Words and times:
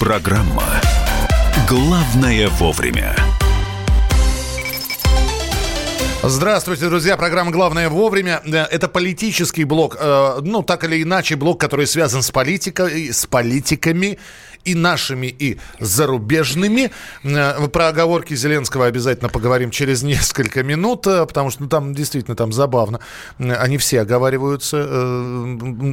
Программа 0.00 0.80
«Главное 1.68 2.48
вовремя». 2.48 3.14
Здравствуйте, 6.22 6.88
друзья. 6.88 7.18
Программа 7.18 7.50
«Главное 7.50 7.90
вовремя». 7.90 8.40
Э, 8.46 8.64
это 8.70 8.88
политический 8.88 9.64
блок, 9.64 9.98
э, 10.00 10.38
ну, 10.42 10.62
так 10.62 10.84
или 10.84 11.02
иначе, 11.02 11.36
блок, 11.36 11.60
который 11.60 11.86
связан 11.86 12.22
с 12.22 12.30
политикой, 12.30 13.12
с 13.12 13.26
политиками 13.26 14.18
и 14.64 14.74
нашими, 14.74 15.26
и 15.26 15.58
зарубежными. 15.78 16.90
Э, 17.24 17.68
про 17.68 17.88
оговорки 17.88 18.34
Зеленского 18.34 18.86
обязательно 18.86 19.28
поговорим 19.28 19.70
через 19.70 20.02
несколько 20.04 20.62
минут, 20.62 21.02
потому 21.02 21.50
что 21.50 21.62
ну, 21.62 21.68
там 21.68 21.94
действительно 21.94 22.36
там 22.36 22.52
забавно. 22.52 23.00
Они 23.38 23.78
все 23.78 24.00
оговариваются, 24.00 24.78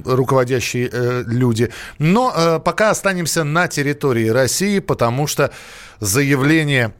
руководящие 0.06 0.90
люди. 1.26 1.72
Но 2.00 2.62
пока 2.64 2.92
останемся 2.92 3.44
на 3.44 3.68
территории 3.68 4.30
России, 4.30 4.80
потому 4.80 5.28
что 5.28 5.52
заявление 6.00 6.94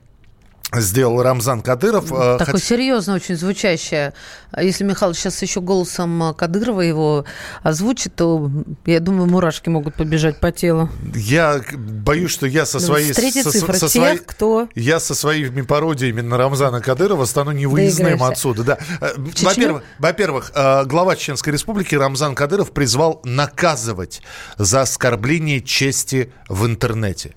сделал 0.74 1.22
Рамзан 1.22 1.62
Кадыров. 1.62 2.12
Э, 2.12 2.38
Такое 2.38 2.54
Хот... 2.54 2.64
серьезно 2.64 3.16
очень 3.16 3.36
звучащее. 3.36 4.14
Если 4.60 4.84
Михаил 4.84 5.14
сейчас 5.14 5.42
еще 5.42 5.62
голосом 5.62 6.34
Кадырова 6.36 6.82
его 6.82 7.26
озвучит, 7.64 8.16
то, 8.16 8.52
я 8.86 9.00
думаю, 9.00 9.30
мурашки 9.30 9.70
могут 9.70 9.96
побежать 9.96 10.40
по 10.40 10.52
телу. 10.52 10.90
Я 11.16 11.62
боюсь, 11.74 12.32
что 12.32 12.48
я 12.48 12.66
со 12.66 12.80
своей... 12.80 13.14
Третья 13.14 13.44
со, 13.44 13.52
цифра. 13.52 13.74
Со, 13.74 13.88
со 13.88 13.94
Тех, 13.94 14.26
кто... 14.26 14.68
Я 14.76 15.00
со 15.00 15.16
своими 15.16 15.62
пародиями 15.62 16.22
на 16.22 16.38
Рамзана 16.38 16.82
Кадырова 16.82 17.26
стану 17.26 17.52
невыездным 17.52 18.22
отсюда. 18.24 18.64
Да. 18.64 18.78
Э, 19.02 19.14
во-первых, 19.42 19.84
во-первых, 20.00 20.52
э, 20.54 20.86
глава 20.86 21.16
Чеченской 21.16 21.54
Республики 21.54 21.96
Рамзан 21.96 22.36
Кадыров 22.36 22.72
призвал 22.72 23.22
наказывать 23.24 24.22
за 24.58 24.82
оскорбление 24.82 25.62
чести 25.62 26.32
в 26.50 26.66
интернете. 26.66 27.34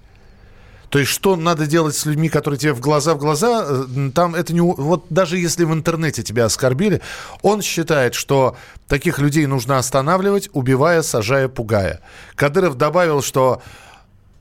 То 0.90 0.98
есть, 0.98 1.10
что 1.12 1.36
надо 1.36 1.66
делать 1.66 1.96
с 1.96 2.04
людьми, 2.04 2.28
которые 2.28 2.58
тебе 2.58 2.72
в 2.72 2.80
глаза 2.80 3.14
в 3.14 3.18
глаза, 3.18 3.64
э, 3.64 4.10
там 4.12 4.34
это 4.34 4.52
не... 4.52 4.60
Вот 4.60 5.06
даже 5.08 5.38
если 5.38 5.64
в 5.64 5.72
интернете 5.72 6.22
тебя 6.22 6.44
оскорбили, 6.44 7.00
он 7.42 7.62
считает, 7.62 8.14
что 8.14 8.56
таких 8.88 9.20
людей 9.20 9.46
нужно 9.46 9.78
останавливать, 9.78 10.50
убивая, 10.52 11.02
сажая, 11.02 11.48
пугая. 11.48 12.00
Кадыров 12.34 12.76
добавил, 12.76 13.22
что 13.22 13.62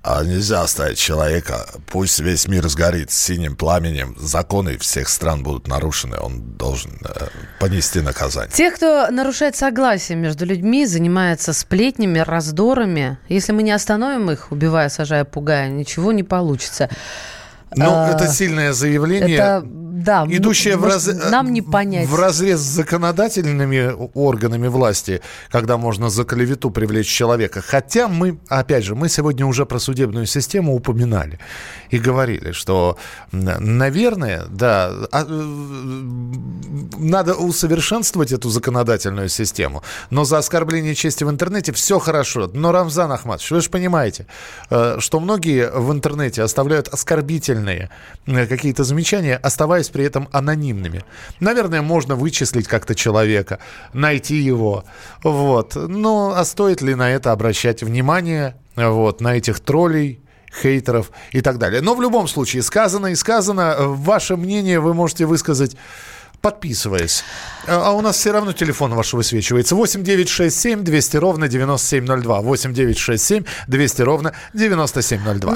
а 0.02 0.24
нельзя 0.24 0.62
оставить 0.62 0.98
человека. 0.98 1.68
Пусть 1.88 2.20
весь 2.20 2.48
мир 2.48 2.68
сгорит 2.70 3.12
синим 3.12 3.56
пламенем. 3.56 4.16
Законы 4.18 4.78
всех 4.78 5.10
стран 5.10 5.44
будут 5.44 5.68
нарушены. 5.68 6.18
Он 6.18 6.40
должен 6.42 6.92
э, 7.04 7.28
понести 7.60 8.00
наказание. 8.00 8.52
Тех, 8.52 8.76
кто 8.76 9.08
нарушает 9.12 9.58
согласие 9.58 10.18
между 10.18 10.46
людьми, 10.46 10.86
занимается 10.86 11.52
сплетнями, 11.52 12.20
раздорами, 12.20 13.18
если 13.28 13.52
мы 13.52 13.62
не 13.62 13.72
остановим 13.72 14.32
их, 14.32 14.52
убивая, 14.52 14.90
сажая, 14.90 15.26
пугая, 15.26 15.70
ничего 15.70 16.14
не 16.14 16.24
получится. 16.24 16.90
Ну, 17.76 17.86
а, 17.88 18.10
это 18.10 18.28
сильное 18.28 18.74
заявление. 18.74 19.36
Это, 19.36 19.64
да, 20.04 20.26
идущее 20.30 20.78
в, 20.78 20.86
раз... 20.86 21.08
нам 21.30 21.54
не 21.54 21.62
понять. 21.62 22.08
в 22.08 22.16
разрез 22.16 22.60
с 22.60 22.64
законодательными 22.64 23.94
органами 24.14 24.68
власти, 24.68 25.22
когда 25.52 25.78
можно 25.78 26.10
за 26.10 26.24
клевету 26.24 26.72
привлечь 26.72 27.08
человека. 27.08 27.62
Хотя 27.62 28.08
мы, 28.08 28.40
опять 28.48 28.84
же, 28.84 28.96
мы 28.96 29.10
сегодня 29.10 29.46
уже 29.46 29.66
про 29.66 29.80
судебную 29.80 30.26
систему 30.26 30.76
упоминали 30.76 31.40
и 31.90 32.00
говорили, 32.00 32.52
что, 32.52 32.98
наверное, 33.32 34.46
да, 34.50 34.92
а, 35.12 35.26
надо 36.98 37.36
усовершенствовать 37.36 38.32
эту 38.32 38.50
законодательную 38.50 39.30
систему. 39.30 39.84
Но 40.10 40.26
за 40.26 40.38
оскорбление 40.38 40.96
чести 40.96 41.24
в 41.24 41.30
интернете 41.30 41.72
все 41.74 42.00
хорошо. 42.00 42.50
Но, 42.54 42.72
Рамзан 42.72 43.12
Ахматович, 43.12 43.52
вы 43.52 43.62
же 43.62 43.70
понимаете, 43.70 44.26
э, 44.70 44.98
что 45.00 45.20
многие 45.20 45.70
в 45.72 45.92
интернете 45.92 46.44
оставляют 46.44 46.88
оскорбительные 46.88 47.20
оскорбительные 47.20 47.90
э, 48.28 48.48
какие-то 48.48 48.84
замечания, 48.84 49.36
оставаясь 49.38 49.89
при 49.90 50.06
этом 50.06 50.30
анонимными. 50.32 51.04
Наверное, 51.40 51.82
можно 51.82 52.16
вычислить 52.16 52.68
как-то 52.68 52.96
человека, 52.96 53.60
найти 53.94 54.38
его. 54.38 54.84
Вот. 55.24 55.76
Но 55.76 56.34
а 56.36 56.46
стоит 56.46 56.82
ли 56.82 56.96
на 56.96 57.12
это 57.12 57.32
обращать 57.32 57.84
внимание? 57.84 58.56
Вот, 58.76 59.22
на 59.22 59.36
этих 59.36 59.60
троллей, 59.60 60.22
хейтеров 60.62 61.12
и 61.32 61.42
так 61.42 61.58
далее. 61.58 61.82
Но 61.82 61.96
в 61.96 62.02
любом 62.02 62.28
случае, 62.28 62.64
сказано 62.64 63.08
и 63.08 63.16
сказано, 63.16 63.76
ваше 63.80 64.36
мнение 64.38 64.80
вы 64.80 64.94
можете 64.94 65.26
высказать 65.26 65.76
подписываясь. 66.42 67.24
А, 67.68 67.90
а 67.90 67.92
у 67.92 68.02
нас 68.02 68.18
все 68.18 68.32
равно 68.32 68.54
телефон 68.54 68.94
ваш 68.94 69.14
высвечивается. 69.14 69.76
8 69.76 70.04
9 70.04 70.30
6 70.30 70.60
7 70.60 70.84
200 70.84 71.18
ровно 71.18 71.48
9702. 71.48 72.42
8 72.42 72.74
9 72.74 72.98
6 72.98 73.24
7 73.24 73.44
200 73.68 74.02
ровно 74.02 74.34
9702. 74.54 75.54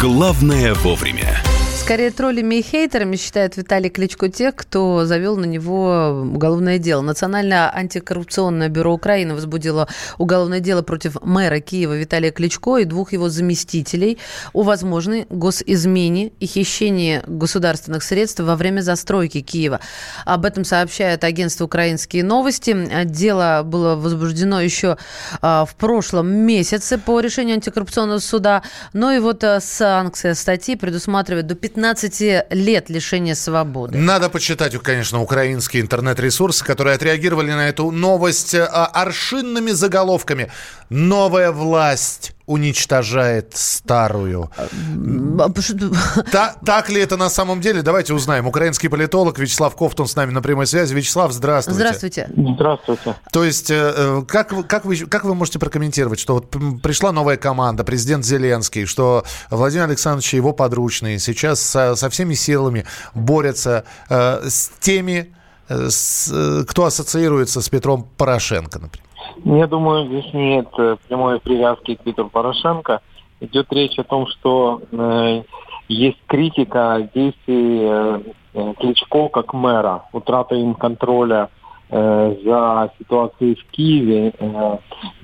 Главное 0.00 0.74
вовремя. 0.74 1.42
Скорее 1.88 2.10
троллями 2.10 2.56
и 2.56 2.62
хейтерами 2.62 3.16
считает 3.16 3.56
Виталий 3.56 3.88
Кличко 3.88 4.28
тех, 4.28 4.54
кто 4.54 5.06
завел 5.06 5.38
на 5.38 5.46
него 5.46 6.20
уголовное 6.34 6.76
дело. 6.76 7.00
Национальное 7.00 7.74
антикоррупционное 7.74 8.68
бюро 8.68 8.92
Украины 8.92 9.32
возбудило 9.32 9.88
уголовное 10.18 10.60
дело 10.60 10.82
против 10.82 11.16
мэра 11.22 11.60
Киева 11.60 11.96
Виталия 11.96 12.30
Кличко 12.30 12.76
и 12.76 12.84
двух 12.84 13.14
его 13.14 13.30
заместителей 13.30 14.18
о 14.52 14.64
возможной 14.64 15.24
госизмене 15.30 16.32
и 16.40 16.44
хищении 16.44 17.22
государственных 17.26 18.02
средств 18.02 18.40
во 18.40 18.54
время 18.54 18.82
застройки 18.82 19.40
Киева. 19.40 19.80
Об 20.26 20.44
этом 20.44 20.66
сообщает 20.66 21.24
агентство 21.24 21.64
«Украинские 21.64 22.22
новости». 22.22 22.76
Дело 23.06 23.62
было 23.64 23.96
возбуждено 23.96 24.60
еще 24.60 24.98
а, 25.40 25.64
в 25.64 25.74
прошлом 25.74 26.28
месяце 26.28 26.98
по 26.98 27.18
решению 27.20 27.54
антикоррупционного 27.54 28.18
суда. 28.18 28.62
Но 28.92 29.10
и 29.10 29.20
вот 29.20 29.42
а, 29.42 29.58
санкция 29.62 30.34
статьи 30.34 30.76
предусматривает 30.76 31.46
до 31.46 31.54
15 31.54 31.77
15 31.78 32.46
лет 32.50 32.90
лишения 32.90 33.36
свободы. 33.36 33.96
Надо 33.96 34.28
почитать, 34.28 34.76
конечно, 34.78 35.22
украинские 35.22 35.80
интернет-ресурсы, 35.82 36.64
которые 36.64 36.96
отреагировали 36.96 37.52
на 37.52 37.68
эту 37.68 37.92
новость 37.92 38.56
а, 38.56 38.86
аршинными 38.86 39.70
заголовками. 39.70 40.50
Новая 40.90 41.52
власть 41.52 42.32
уничтожает 42.48 43.52
старую. 43.54 44.50
А, 44.56 45.48
Та, 46.32 46.56
так 46.64 46.88
ли 46.88 47.00
это 47.00 47.16
на 47.16 47.28
самом 47.28 47.60
деле? 47.60 47.82
Давайте 47.82 48.14
узнаем. 48.14 48.46
Украинский 48.46 48.88
политолог 48.88 49.38
Вячеслав 49.38 49.76
Ковтун 49.76 50.08
с 50.08 50.16
нами 50.16 50.32
на 50.32 50.40
прямой 50.42 50.66
связи. 50.66 50.94
Вячеслав, 50.94 51.32
здравствуйте. 51.32 51.78
Здравствуйте. 51.78 52.30
Здравствуйте. 52.54 53.14
То 53.32 53.44
есть, 53.44 53.70
э, 53.70 53.92
э, 53.96 54.22
как, 54.26 54.66
как, 54.66 54.86
вы, 54.86 54.96
как 54.96 55.24
вы 55.24 55.34
можете 55.34 55.58
прокомментировать, 55.58 56.18
что 56.18 56.34
вот 56.34 56.50
пришла 56.82 57.12
новая 57.12 57.36
команда, 57.36 57.84
президент 57.84 58.24
Зеленский, 58.24 58.86
что 58.86 59.24
Владимир 59.50 59.84
Александрович 59.84 60.32
и 60.32 60.36
его 60.36 60.52
подручные 60.52 61.18
сейчас 61.18 61.60
со, 61.60 61.96
со 61.96 62.08
всеми 62.08 62.34
силами 62.34 62.86
борются 63.14 63.84
э, 64.08 64.48
с 64.48 64.70
теми, 64.80 65.34
э, 65.68 65.88
с, 65.90 66.30
э, 66.32 66.64
кто 66.66 66.86
ассоциируется 66.86 67.60
с 67.60 67.68
Петром 67.68 68.08
Порошенко, 68.16 68.78
например? 68.78 69.07
Я 69.44 69.66
думаю, 69.66 70.06
здесь 70.06 70.32
нет 70.32 70.68
э, 70.78 70.96
прямой 71.08 71.40
привязки 71.40 71.94
к 71.94 72.02
Петру 72.02 72.28
Порошенко. 72.28 73.00
Идет 73.40 73.72
речь 73.72 73.98
о 73.98 74.04
том, 74.04 74.26
что 74.26 74.80
э, 74.90 75.42
есть 75.88 76.18
критика 76.26 77.08
действий 77.14 77.80
э, 77.82 78.20
э, 78.54 78.74
Кличко 78.78 79.28
как 79.28 79.54
мэра, 79.54 80.04
утрата 80.12 80.54
им 80.54 80.74
контроля 80.74 81.48
э, 81.88 82.36
за 82.44 82.92
ситуацией 82.98 83.54
в 83.54 83.64
Киеве, 83.70 84.32
э, 84.38 84.78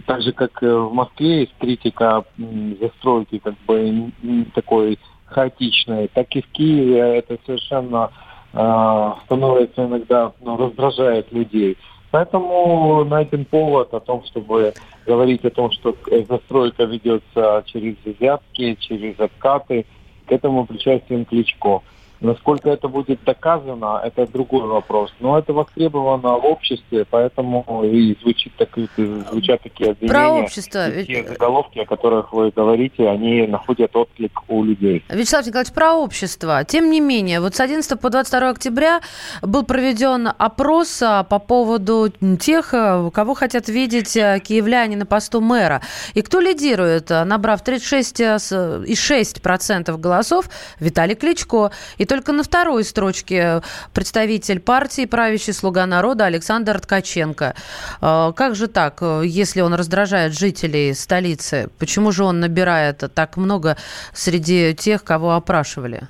так 0.06 0.22
же 0.22 0.32
как 0.32 0.62
в 0.62 0.90
Москве 0.92 1.40
есть 1.40 1.54
критика 1.58 2.24
э, 2.38 2.74
застройки 2.80 3.38
как 3.38 3.54
бы 3.66 4.12
такой 4.54 4.98
хаотичной, 5.26 6.08
так 6.08 6.34
и 6.36 6.42
в 6.42 6.46
Киеве 6.52 7.18
это 7.18 7.36
совершенно 7.44 8.10
э, 8.52 9.12
становится 9.24 9.84
иногда 9.84 10.32
ну, 10.40 10.56
раздражает 10.56 11.32
людей. 11.32 11.76
Поэтому 12.14 13.04
найден 13.04 13.44
повод 13.44 13.92
о 13.92 13.98
том, 13.98 14.22
чтобы 14.26 14.72
говорить 15.04 15.44
о 15.44 15.50
том, 15.50 15.72
что 15.72 15.96
застройка 16.28 16.84
ведется 16.84 17.64
через 17.66 17.96
взятки, 18.04 18.76
через 18.78 19.18
откаты, 19.18 19.84
к 20.24 20.30
этому 20.30 20.64
причастен 20.64 21.24
Кличко. 21.24 21.82
Насколько 22.20 22.70
это 22.70 22.88
будет 22.88 23.22
доказано, 23.24 24.00
это 24.02 24.26
другой 24.26 24.66
вопрос. 24.66 25.12
Но 25.20 25.38
это 25.38 25.52
востребовано 25.52 26.38
в 26.38 26.44
обществе, 26.44 27.04
поэтому 27.08 27.64
и 27.84 28.16
звучит 28.22 28.52
так, 28.56 28.70
звучат 28.96 29.62
такие 29.62 29.90
обвинения. 29.90 30.12
Про 30.12 30.30
общество. 30.30 30.90
И 30.90 31.04
те 31.04 31.24
заголовки, 31.26 31.78
о 31.78 31.86
которых 31.86 32.32
вы 32.32 32.50
говорите, 32.50 33.08
они 33.08 33.46
находят 33.46 33.94
отклик 33.96 34.42
у 34.48 34.64
людей. 34.64 35.04
Вячеслав 35.08 35.46
Николаевич, 35.46 35.72
про 35.72 35.94
общество. 35.94 36.64
Тем 36.64 36.90
не 36.90 37.00
менее, 37.00 37.40
вот 37.40 37.54
с 37.54 37.60
11 37.60 38.00
по 38.00 38.10
22 38.10 38.50
октября 38.50 39.00
был 39.42 39.62
проведен 39.64 40.28
опрос 40.36 41.00
а, 41.02 41.22
по 41.24 41.38
поводу 41.38 42.12
тех, 42.40 42.70
а, 42.72 43.10
кого 43.10 43.34
хотят 43.34 43.68
видеть 43.68 44.16
а, 44.16 44.38
киевляне 44.38 44.96
на 44.96 45.04
посту 45.06 45.40
мэра. 45.40 45.82
И 46.14 46.22
кто 46.22 46.40
лидирует, 46.40 47.10
набрав 47.10 47.62
36,6% 47.62 49.98
голосов, 49.98 50.48
Виталий 50.80 51.14
Кличко. 51.14 51.70
И 51.98 52.03
только 52.04 52.32
на 52.32 52.42
второй 52.42 52.84
строчке 52.84 53.62
представитель 53.92 54.60
партии 54.60 55.06
правящий 55.06 55.52
«Слуга 55.52 55.86
народа» 55.86 56.26
Александр 56.26 56.80
Ткаченко. 56.80 57.54
А, 58.00 58.32
как 58.32 58.54
же 58.54 58.68
так, 58.68 59.02
если 59.22 59.60
он 59.60 59.74
раздражает 59.74 60.32
жителей 60.32 60.94
столицы? 60.94 61.70
Почему 61.78 62.12
же 62.12 62.24
он 62.24 62.40
набирает 62.40 63.04
так 63.14 63.36
много 63.36 63.76
среди 64.12 64.74
тех, 64.74 65.04
кого 65.04 65.32
опрашивали? 65.32 66.02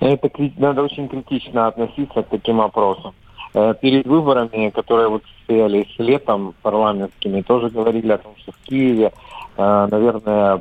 Это 0.00 0.30
надо 0.56 0.82
очень 0.82 1.08
критично 1.08 1.66
относиться 1.66 2.22
к 2.22 2.28
таким 2.28 2.60
опросам. 2.60 3.14
Э, 3.52 3.74
перед 3.80 4.06
выборами, 4.06 4.70
которые 4.70 5.08
вот 5.08 5.22
состоялись 5.38 5.92
летом 5.98 6.54
парламентскими, 6.62 7.42
тоже 7.42 7.68
говорили 7.68 8.12
о 8.12 8.18
том, 8.18 8.34
что 8.38 8.52
в 8.52 8.58
Киеве 8.58 9.12
наверное, 9.60 10.58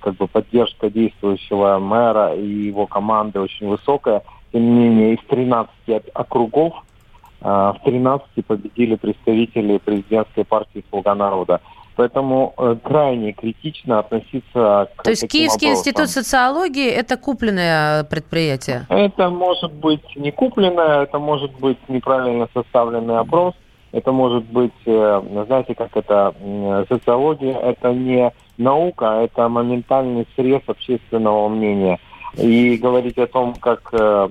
как 0.00 0.14
бы 0.16 0.26
поддержка 0.26 0.90
действующего 0.90 1.78
мэра 1.78 2.34
и 2.34 2.46
его 2.46 2.86
команды 2.86 3.40
очень 3.40 3.68
высокая. 3.68 4.22
Тем 4.52 4.62
не 4.62 4.88
менее, 4.88 5.14
из 5.14 5.20
13 5.28 5.70
округов 6.12 6.74
э, 7.40 7.44
в 7.44 7.76
13 7.84 8.44
победили 8.46 8.96
представители 8.96 9.78
президентской 9.78 10.44
партии 10.44 10.84
«Слуга 10.90 11.14
народа». 11.14 11.60
Поэтому 11.96 12.52
э, 12.58 12.76
крайне 12.84 13.32
критично 13.32 14.00
относиться 14.00 14.90
к 14.96 15.02
То 15.02 15.10
есть 15.10 15.26
Киевский 15.28 15.68
вопросам. 15.68 15.88
институт 15.88 16.10
социологии– 16.10 16.90
это 16.90 17.16
купленное 17.16 18.04
предприятие? 18.04 18.86
Это 18.90 19.30
может 19.30 19.72
быть 19.72 20.14
не 20.14 20.30
купленное, 20.30 21.04
это 21.04 21.18
может 21.18 21.58
быть 21.58 21.78
неправильно 21.88 22.48
составленный 22.52 23.18
опрос– 23.18 23.54
это 23.96 24.12
может 24.12 24.44
быть, 24.44 24.74
э, 24.84 25.22
знаете, 25.46 25.74
как 25.74 25.96
это, 25.96 26.34
социология, 26.86 27.56
это 27.58 27.94
не 27.94 28.30
наука, 28.58 29.06
а 29.08 29.22
это 29.22 29.48
моментальный 29.48 30.26
срез 30.36 30.60
общественного 30.66 31.48
мнения. 31.48 31.98
И 32.36 32.76
говорить 32.76 33.16
о 33.16 33.26
том, 33.26 33.54
как 33.54 33.88
э, 33.92 34.28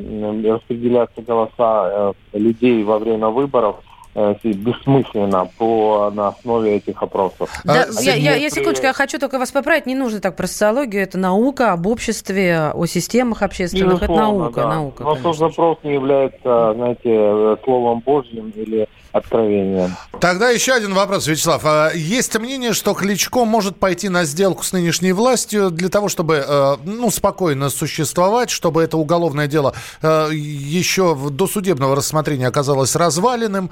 распределяются 0.48 1.24
голоса 1.24 2.14
э, 2.32 2.38
людей 2.38 2.84
во 2.84 3.00
время 3.00 3.30
выборов– 3.30 3.78
бессмысленно 4.16 5.50
по 5.58 6.10
на 6.14 6.30
основе 6.30 6.78
этих 6.78 7.04
опросов. 7.04 7.50
Да, 7.66 7.84
а 7.84 8.02
я, 8.02 8.16
я, 8.16 8.36
я 8.36 8.50
секундочку, 8.50 8.86
я 8.86 8.94
хочу 8.94 9.20
только 9.20 9.38
вас 9.38 9.52
поправить, 9.52 9.86
не 9.86 9.96
нужно 9.96 10.22
так 10.22 10.38
про 10.38 10.48
социологию, 10.48 11.04
это 11.04 11.18
наука 11.18 11.74
об 11.74 11.86
обществе, 11.86 12.72
о 12.74 12.86
системах 12.86 13.42
общественных, 13.42 14.02
Безусловно, 14.02 14.14
это 14.14 14.22
наука, 14.22 14.62
да. 14.62 14.70
наука. 14.70 15.04
Но 15.04 15.16
тот 15.16 15.38
запрос 15.38 15.78
не 15.84 15.94
является, 15.94 16.74
знаете, 16.76 17.58
словом 17.66 18.00
Божьим 18.00 18.54
или 18.56 18.88
откровением. 19.16 19.96
Тогда 20.20 20.50
еще 20.50 20.74
один 20.74 20.94
вопрос, 20.94 21.26
Вячеслав. 21.28 21.62
А 21.64 21.92
есть 21.94 22.38
мнение, 22.38 22.74
что 22.74 22.94
Кличко 22.94 23.46
может 23.46 23.78
пойти 23.78 24.10
на 24.10 24.26
сделку 24.26 24.64
с 24.64 24.74
нынешней 24.74 25.14
властью 25.14 25.72
для 25.72 25.88
того, 25.88 26.10
чтобы 26.10 26.44
э, 26.46 26.76
ну, 26.84 27.10
спокойно 27.10 27.70
существовать, 27.70 28.50
чтобы 28.50 28.84
это 28.84 28.98
уголовное 28.98 29.48
дело 29.48 29.74
э, 30.02 30.30
еще 30.34 31.16
до 31.32 31.48
судебного 31.48 31.96
рассмотрения 31.96 32.48
оказалось 32.48 32.96
разваленным. 32.96 33.70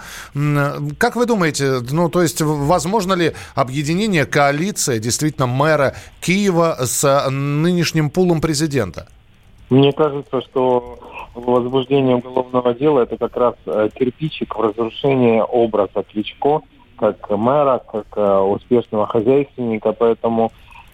Как 0.97 1.17
вы 1.17 1.25
думаете, 1.25 1.81
ну, 1.91 2.09
то 2.09 2.21
есть, 2.21 2.41
возможно 2.41 3.13
ли 3.13 3.33
объединение 3.53 4.25
коалиции 4.25 4.99
действительно 4.99 5.47
мэра 5.47 5.95
Киева 6.21 6.77
с 6.85 7.29
нынешним 7.29 8.09
пулом 8.09 8.39
президента? 8.39 9.07
Мне 9.69 9.91
кажется, 9.91 10.41
что 10.41 10.99
возбуждение 11.33 12.15
уголовного 12.15 12.73
дела 12.73 13.01
это 13.01 13.17
как 13.17 13.35
раз 13.37 13.55
э, 13.65 13.89
кирпичик 13.93 14.55
в 14.55 14.61
разрушении 14.61 15.41
образа 15.41 16.03
Кличко 16.03 16.61
как 16.95 17.29
мэра, 17.29 17.81
как 17.91 18.07
э, 18.15 18.39
успешного 18.39 19.07
хозяйственника, 19.07 19.93
поэтому 19.93 20.51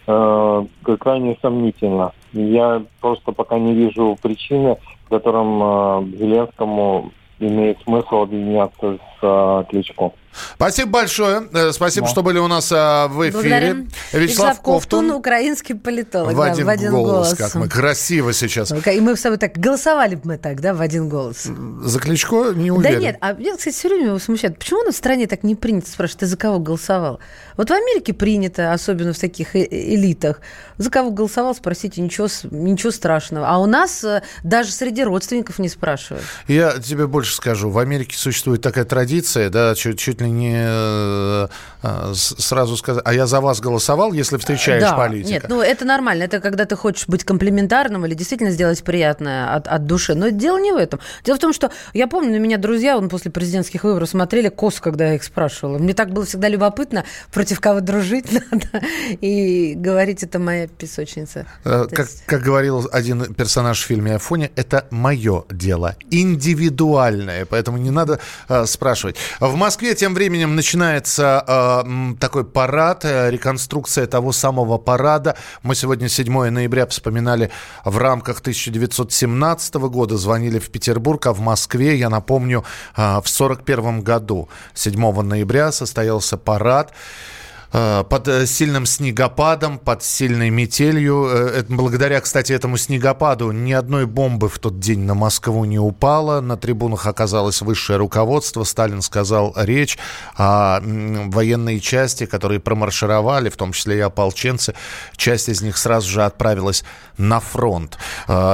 э, 0.07 0.65
крайне 0.99 1.37
сомнительно. 1.41 2.13
Я 2.33 2.83
просто 3.01 3.31
пока 3.31 3.59
не 3.59 3.73
вижу 3.73 4.17
причины, 4.21 4.77
в 5.05 5.09
котором 5.09 5.61
э, 5.61 6.17
Зеленскому 6.17 7.11
имеет 7.39 7.81
смысл 7.83 8.23
объединяться 8.23 8.97
с 8.97 9.17
э, 9.21 9.63
Кличко. 9.69 10.11
Спасибо 10.55 10.91
большое. 10.91 11.47
Э, 11.53 11.71
спасибо, 11.71 12.07
да. 12.07 12.11
что 12.11 12.23
были 12.23 12.39
у 12.39 12.47
нас 12.47 12.71
а, 12.71 13.07
в 13.07 13.21
эфире. 13.29 13.31
Благодарим. 13.31 13.89
Вячеслав, 14.11 14.21
Вячеслав 14.21 14.61
Ковтун, 14.61 15.05
Ковтун, 15.05 15.11
украинский 15.11 15.75
политолог. 15.75 16.33
В 16.33 16.41
один, 16.41 16.65
да, 16.65 16.65
в 16.65 16.69
один 16.69 16.91
голос, 16.91 17.11
голос. 17.11 17.33
Как 17.35 17.55
мы 17.55 17.67
красиво 17.67 18.33
сейчас. 18.33 18.71
И 18.71 18.99
мы 19.01 19.15
с 19.15 19.21
тобой 19.21 19.37
так 19.37 19.53
голосовали 19.53 20.15
бы 20.15 20.21
мы 20.23 20.37
так, 20.37 20.61
да, 20.61 20.73
в 20.73 20.81
один 20.81 21.09
голос. 21.09 21.47
За 21.83 21.99
Кличко 21.99 22.53
не 22.53 22.71
уверен. 22.71 22.93
Да 22.93 22.99
нет, 22.99 23.17
а 23.21 23.33
мне, 23.33 23.55
кстати, 23.55 23.75
все 23.75 23.89
время 23.89 24.07
его 24.07 24.19
смущает. 24.19 24.57
Почему 24.59 24.81
у 24.81 24.83
нас 24.83 24.95
в 24.95 24.97
стране 24.97 25.27
так 25.27 25.43
не 25.43 25.55
принято 25.55 25.89
спрашивать, 25.89 26.19
ты 26.21 26.25
за 26.25 26.37
кого 26.37 26.59
голосовал? 26.59 27.19
Вот 27.57 27.69
в 27.69 27.73
Америке 27.73 28.13
принято, 28.13 28.73
особенно 28.73 29.13
в 29.13 29.19
таких 29.19 29.55
э, 29.55 29.67
элитах, 29.69 30.41
за 30.77 30.89
кого 30.89 31.11
голосовал, 31.11 31.55
спросите, 31.55 32.01
ничего, 32.01 32.27
ничего 32.51 32.91
страшного. 32.91 33.47
А 33.47 33.57
у 33.57 33.65
нас 33.65 34.03
э, 34.03 34.21
даже 34.43 34.71
среди 34.71 35.03
родственников 35.03 35.59
не 35.59 35.69
спрашивают. 35.69 36.23
Я 36.47 36.79
тебе 36.79 37.07
больше 37.07 37.35
скажу. 37.35 37.69
В 37.69 37.79
Америке 37.79 38.17
существует 38.17 38.61
такая 38.61 38.85
традиция, 38.85 39.49
да, 39.49 39.75
чуть, 39.75 39.99
чуть 39.99 40.21
ли 40.21 40.28
не 40.29 40.55
э, 40.55 41.47
э, 41.83 42.13
сразу 42.13 42.77
сказать, 42.77 43.03
а 43.05 43.13
я 43.13 43.27
за 43.27 43.41
вас 43.41 43.59
голосовал, 43.59 44.13
если 44.13 44.37
встречаешь 44.37 44.81
да, 44.81 44.93
политика. 44.93 45.31
Нет, 45.31 45.45
ну 45.49 45.61
это 45.61 45.85
нормально. 45.85 46.23
Это 46.23 46.39
когда 46.39 46.65
ты 46.65 46.75
хочешь 46.75 47.07
быть 47.07 47.23
комплиментарным 47.23 48.05
или 48.05 48.13
действительно 48.13 48.51
сделать 48.51 48.83
приятное 48.83 49.53
от, 49.53 49.67
от 49.67 49.85
души. 49.85 50.15
Но 50.15 50.29
дело 50.29 50.59
не 50.59 50.71
в 50.71 50.77
этом. 50.77 50.99
Дело 51.23 51.37
в 51.37 51.39
том, 51.39 51.53
что 51.53 51.71
я 51.93 52.07
помню, 52.07 52.31
на 52.31 52.39
меня 52.39 52.57
друзья 52.57 52.97
он 52.97 53.09
после 53.09 53.31
президентских 53.31 53.83
выборов 53.83 54.09
смотрели 54.09 54.49
кос, 54.49 54.79
когда 54.79 55.07
я 55.07 55.15
их 55.15 55.23
спрашивала. 55.23 55.77
Мне 55.77 55.93
так 55.93 56.11
было 56.11 56.25
всегда 56.25 56.47
любопытно, 56.47 57.05
против 57.31 57.59
кого 57.59 57.79
дружить 57.81 58.31
надо. 58.51 58.85
И 59.21 59.73
говорить, 59.75 60.23
это 60.23 60.39
моя 60.39 60.67
песочница. 60.67 61.45
Э, 61.63 61.85
как, 61.89 62.07
есть... 62.07 62.23
как 62.25 62.41
говорил 62.41 62.87
один 62.91 63.33
персонаж 63.33 63.81
в 63.81 63.85
фильме 63.85 64.15
«Афоне», 64.15 64.51
это 64.55 64.85
мое 64.91 65.43
дело, 65.49 65.95
индивидуальное, 66.11 67.45
поэтому 67.45 67.77
не 67.77 67.91
надо 67.91 68.19
э, 68.47 68.65
спрашивать. 68.65 69.15
В 69.39 69.55
Москве 69.55 69.95
тем 69.95 70.08
временем 70.13 70.55
начинается 70.55 71.43
э, 71.47 72.15
такой 72.19 72.45
парад, 72.45 73.05
э, 73.05 73.29
реконструкция 73.29 74.07
того 74.07 74.31
самого 74.31 74.77
парада. 74.77 75.35
Мы 75.63 75.75
сегодня 75.75 76.09
7 76.09 76.49
ноября 76.49 76.85
вспоминали 76.85 77.51
в 77.85 77.97
рамках 77.97 78.39
1917 78.39 79.75
года, 79.75 80.17
звонили 80.17 80.59
в 80.59 80.69
Петербург, 80.69 81.25
а 81.27 81.33
в 81.33 81.39
Москве, 81.39 81.95
я 81.97 82.09
напомню, 82.09 82.63
э, 82.95 83.01
в 83.01 83.27
1941 83.29 84.01
году 84.01 84.49
7 84.73 85.21
ноября 85.21 85.71
состоялся 85.71 86.37
парад. 86.37 86.93
Э, 87.71 88.03
под 88.03 88.27
э, 88.27 88.47
сильным 88.47 88.85
снегопадом, 88.87 89.77
под 89.77 90.03
сильной 90.03 90.49
метелью. 90.49 91.27
Э, 91.27 91.63
благодаря, 91.69 92.19
кстати, 92.19 92.51
этому 92.51 92.77
снегопаду 92.77 93.51
ни 93.51 93.73
одной 93.73 94.07
бомбы 94.07 94.49
в 94.49 94.57
тот 94.57 94.79
день 94.79 95.01
на 95.01 95.13
Москву 95.13 95.65
не 95.65 95.77
упало. 95.77 96.41
На 96.41 96.57
трибунах 96.57 97.05
оказалось 97.05 97.61
высшее 97.61 97.97
руководство. 97.97 98.63
Сталин 98.63 99.03
сказал 99.03 99.53
речь, 99.55 99.99
а 100.35 100.81
военные 100.83 101.79
части, 101.79 102.25
которые 102.25 102.59
промаршировали, 102.59 103.49
в 103.49 103.57
том 103.57 103.71
числе 103.71 103.97
и 103.97 104.01
ополченцы, 104.01 104.73
часть 105.15 105.49
из 105.49 105.61
них 105.61 105.77
сразу 105.77 106.09
же 106.09 106.23
отправилась 106.23 106.83
на 107.17 107.39
фронт. 107.39 107.97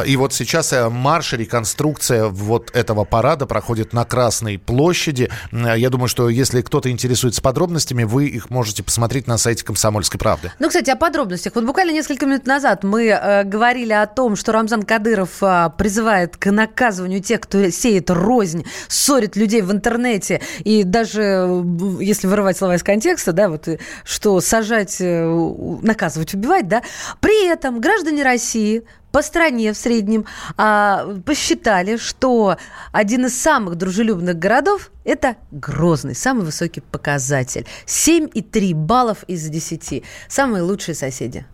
И 0.05 0.17
вот 0.17 0.33
сейчас 0.33 0.73
марш, 0.89 1.33
реконструкция 1.33 2.25
вот 2.25 2.71
этого 2.75 3.05
парада 3.05 3.45
проходит 3.45 3.93
на 3.93 4.05
Красной 4.05 4.57
площади. 4.57 5.29
Я 5.51 5.89
думаю, 5.89 6.07
что 6.07 6.29
если 6.29 6.61
кто-то 6.61 6.89
интересуется 6.89 7.41
подробностями, 7.41 8.03
вы 8.03 8.27
их 8.27 8.49
можете 8.49 8.83
посмотреть 8.83 9.04
посмотреть 9.05 9.27
на 9.27 9.37
сайте 9.37 9.63
«Комсомольской 9.63 10.19
правды». 10.19 10.51
Ну, 10.57 10.67
кстати, 10.67 10.89
о 10.89 10.95
подробностях. 10.95 11.53
Вот 11.53 11.63
буквально 11.63 11.91
несколько 11.91 12.25
минут 12.25 12.47
назад 12.47 12.83
мы 12.83 13.05
э, 13.05 13.43
говорили 13.43 13.93
о 13.93 14.07
том, 14.07 14.35
что 14.35 14.51
Рамзан 14.51 14.81
Кадыров 14.81 15.43
э, 15.43 15.69
призывает 15.77 16.37
к 16.37 16.49
наказыванию 16.49 17.21
тех, 17.21 17.41
кто 17.41 17.69
сеет 17.69 18.09
рознь, 18.09 18.65
ссорит 18.87 19.35
людей 19.35 19.61
в 19.61 19.71
интернете. 19.71 20.41
И 20.63 20.83
даже, 20.83 21.21
э, 21.21 21.63
если 21.99 22.25
вырывать 22.25 22.57
слова 22.57 22.73
из 22.77 22.81
контекста, 22.81 23.31
да, 23.31 23.49
вот, 23.49 23.67
э, 23.67 23.77
что 24.03 24.41
сажать, 24.41 24.97
э, 24.99 25.53
наказывать, 25.83 26.33
убивать, 26.33 26.67
да. 26.67 26.81
При 27.19 27.47
этом 27.47 27.79
граждане 27.79 28.23
России 28.23 28.85
по 29.15 29.21
стране 29.21 29.71
в 29.71 29.77
среднем 29.77 30.25
а, 30.57 31.15
посчитали, 31.25 31.95
что 31.95 32.57
один 32.91 33.27
из 33.27 33.41
самых 33.41 33.75
дружелюбных 33.75 34.37
городов– 34.37 34.91
это 35.05 35.37
Грозный, 35.51 36.15
самый 36.15 36.43
высокий 36.43 36.81
показатель. 36.81 37.65
7,3 37.85 38.73
баллов 38.73 39.23
из 39.23 39.47
10. 39.47 40.03
Самые 40.27 40.63
лучшие 40.63 40.95
соседи. 40.95 41.45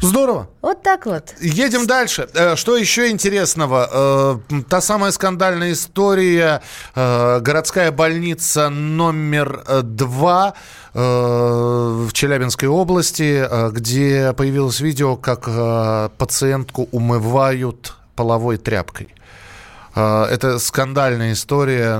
Здорово. 0.00 0.48
Вот 0.60 0.82
так 0.82 1.06
вот. 1.06 1.34
Едем 1.40 1.86
дальше. 1.86 2.28
Э, 2.34 2.56
что 2.56 2.76
еще 2.76 3.10
интересного? 3.10 4.40
Э, 4.50 4.62
та 4.68 4.80
самая 4.80 5.12
скандальная 5.12 5.72
история. 5.72 6.62
Э, 6.94 7.40
городская 7.40 7.90
больница 7.90 8.68
номер 8.68 9.64
два 9.82 10.54
в 10.92 12.12
Челябинской 12.12 12.68
области, 12.68 13.44
где 13.72 14.32
появилось 14.32 14.78
видео, 14.78 15.16
как 15.16 15.48
пациентку 16.16 16.88
умывают 16.92 17.96
половой 18.14 18.58
тряпкой. 18.58 19.08
А, 19.94 20.26
это 20.28 20.58
скандальная 20.58 21.32
история, 21.32 21.94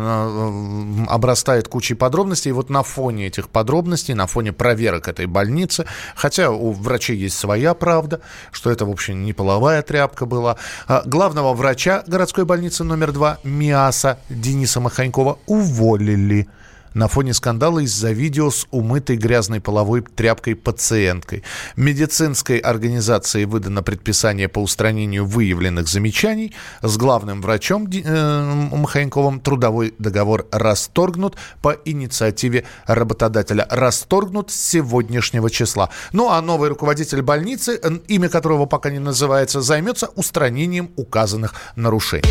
обрастает 1.09 1.69
кучей 1.69 1.95
подробностей. 1.95 2.51
И 2.51 2.53
вот 2.53 2.71
на 2.71 2.83
фоне 2.83 3.27
этих 3.27 3.49
подробностей, 3.49 4.15
на 4.15 4.27
фоне 4.27 4.53
проверок 4.53 5.09
этой 5.09 5.27
больницы, 5.27 5.87
хотя 6.17 6.51
у 6.51 6.73
врачей 6.73 7.17
есть 7.17 7.39
своя 7.39 7.75
правда, 7.75 8.21
что 8.53 8.71
это, 8.71 8.85
в 8.85 8.91
общем, 8.91 9.25
не 9.25 9.33
половая 9.33 9.83
тряпка 9.83 10.27
была, 10.27 10.57
а 10.87 11.03
главного 11.05 11.55
врача 11.55 12.03
городской 12.07 12.45
больницы 12.45 12.85
номер 12.85 13.13
два 13.13 13.39
МИАСа 13.45 14.19
Дениса 14.29 14.81
Маханькова 14.81 15.39
уволили 15.47 16.49
на 16.95 17.09
фоне 17.09 17.35
скандала 17.35 17.81
из-за 17.81 18.13
видео 18.13 18.51
с 18.51 18.67
умытой 18.71 19.17
грязной 19.17 19.61
половой 19.61 20.03
тряпкой 20.03 20.55
пациенткой. 20.55 21.43
Медицинской 21.77 22.59
организации 22.59 23.45
выдано 23.45 23.83
предписание 23.83 24.49
по 24.49 24.61
устранению 24.61 25.27
выявленных 25.27 25.89
замечаний. 25.89 26.55
С 26.83 26.97
главным 26.97 27.43
врачом 27.43 27.89
э, 27.93 28.69
Махаенковым 28.73 29.41
трудовой 29.41 29.95
договор 29.99 30.47
расторгнут 30.51 31.37
по 31.61 31.77
инициативе 31.85 32.65
работодателя. 32.87 33.67
Расторгнут 33.71 34.51
с 34.51 34.55
сегодняшнего 34.55 35.51
числа. 35.51 35.91
Ну 36.13 36.31
а 36.31 36.41
новый 36.41 36.69
руководитель 36.69 37.23
больницы, 37.23 37.81
имя 38.09 38.29
которого 38.29 38.67
пока 38.67 38.91
не 38.91 39.01
называется, 39.01 39.61
займется 39.61 40.09
устранением 40.15 40.91
указанных 40.97 41.55
нарушений. 41.77 42.29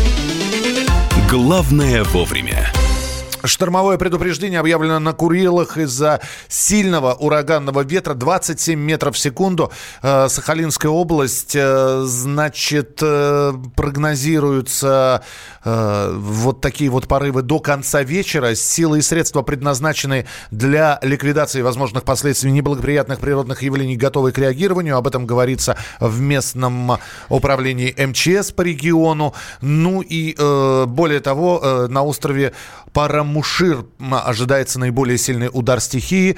Главное 1.28 2.04
вовремя. 2.04 2.72
Штормовое 3.44 3.98
предупреждение 3.98 4.58
объявлено 4.58 4.98
на 4.98 5.12
Курилах 5.12 5.76
из-за 5.76 6.20
сильного 6.48 7.12
ураганного 7.12 7.82
ветра 7.82 8.14
27 8.14 8.80
метров 8.80 9.16
в 9.16 9.18
секунду. 9.18 9.70
Э, 10.02 10.28
Сахалинская 10.28 10.90
область, 10.90 11.54
э, 11.54 12.02
значит, 12.06 13.00
э, 13.02 13.52
прогнозируются 13.76 15.22
вот 15.64 16.60
такие 16.60 16.90
вот 16.90 17.08
порывы 17.08 17.40
до 17.40 17.58
конца 17.58 18.02
вечера. 18.02 18.54
Силы 18.54 18.98
и 18.98 19.02
средства, 19.02 19.40
предназначенные 19.40 20.26
для 20.50 20.98
ликвидации 21.00 21.62
возможных 21.62 22.04
последствий 22.04 22.52
неблагоприятных 22.52 23.18
природных 23.18 23.62
явлений, 23.62 23.96
готовы 23.96 24.32
к 24.32 24.38
реагированию. 24.38 24.98
Об 24.98 25.06
этом 25.06 25.24
говорится 25.24 25.78
в 26.00 26.20
местном 26.20 26.98
управлении 27.30 27.94
МЧС 27.96 28.52
по 28.52 28.60
региону. 28.60 29.32
Ну 29.62 30.02
и 30.02 30.34
более 30.86 31.20
того, 31.20 31.86
на 31.88 32.02
острове 32.02 32.52
Парамушир 33.34 33.84
ожидается 34.10 34.78
наиболее 34.78 35.18
сильный 35.18 35.50
удар 35.52 35.80
стихии. 35.80 36.36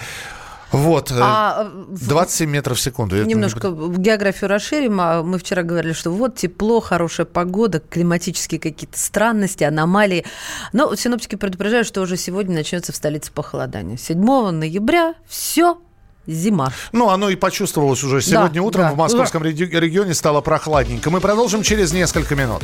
Вот, 0.73 1.13
э, 1.13 1.19
а, 1.21 1.71
27 1.91 2.51
метров 2.51 2.79
в 2.79 2.81
секунду. 2.81 3.23
Немножко 3.23 3.69
не... 3.69 3.99
географию 3.99 4.49
расширим. 4.49 5.01
А 5.01 5.23
мы 5.23 5.39
вчера 5.39 5.63
говорили, 5.63 5.93
что 5.93 6.11
вот 6.11 6.37
тепло, 6.37 6.81
хорошая 6.81 7.27
погода, 7.27 7.81
климатические 7.81 8.61
какие-то 8.61 8.99
странности, 8.99 9.63
аномалии. 9.63 10.25
Но 10.73 10.95
синоптики 10.97 11.37
предупреждают, 11.37 11.87
что 11.87 12.01
уже 12.01 12.17
сегодня 12.17 12.57
начнется 12.57 12.93
в 12.93 12.97
столице 12.97 13.31
похолодание. 13.31 13.97
7 13.97 14.19
ноября 14.51 15.15
все 15.29 15.79
зима. 16.27 16.73
Ну, 16.93 17.11
оно 17.11 17.29
и 17.29 17.37
почувствовалось 17.37 18.03
уже 18.03 18.21
сегодня 18.23 18.61
да, 18.61 18.67
утром 18.67 18.83
да. 18.87 18.93
в 18.93 18.97
московском 18.97 19.45
регионе 19.45 20.15
стало 20.15 20.41
прохладненько. 20.41 21.11
Мы 21.11 21.21
продолжим 21.21 21.63
через 21.63 21.93
несколько 21.93 22.35
минут. 22.35 22.63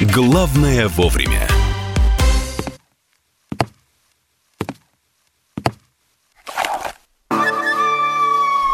Главное 0.00 0.88
вовремя. 0.88 1.48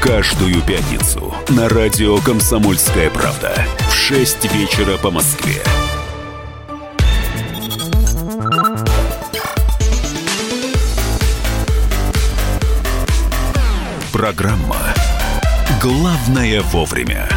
Каждую 0.00 0.62
пятницу 0.62 1.34
на 1.48 1.68
радио 1.68 2.18
«Комсомольская 2.18 3.10
правда» 3.10 3.66
в 3.90 3.92
6 3.92 4.54
вечера 4.54 4.96
по 4.96 5.10
Москве. 5.10 5.60
Программа 14.12 14.94
«Главное 15.82 16.62
вовремя». 16.62 17.28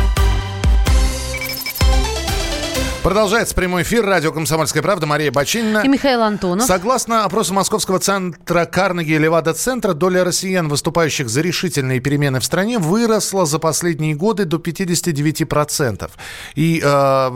Продолжается 3.03 3.55
прямой 3.55 3.81
эфир. 3.81 4.05
Радио 4.05 4.31
«Комсомольская 4.31 4.83
правда». 4.83 5.07
Мария 5.07 5.31
Бочинина. 5.31 5.79
И 5.83 5.87
Михаил 5.87 6.21
Антонов. 6.21 6.67
Согласно 6.67 7.25
опросу 7.25 7.51
Московского 7.51 7.97
центра 7.97 8.65
Карнеги 8.65 9.13
и 9.13 9.17
Левада-центра, 9.17 9.93
доля 9.93 10.23
россиян, 10.23 10.69
выступающих 10.69 11.27
за 11.27 11.41
решительные 11.41 11.99
перемены 11.99 12.39
в 12.39 12.45
стране, 12.45 12.77
выросла 12.77 13.47
за 13.47 13.57
последние 13.57 14.13
годы 14.13 14.45
до 14.45 14.57
59%. 14.57 16.11
И 16.53 16.79
э, 16.83 17.29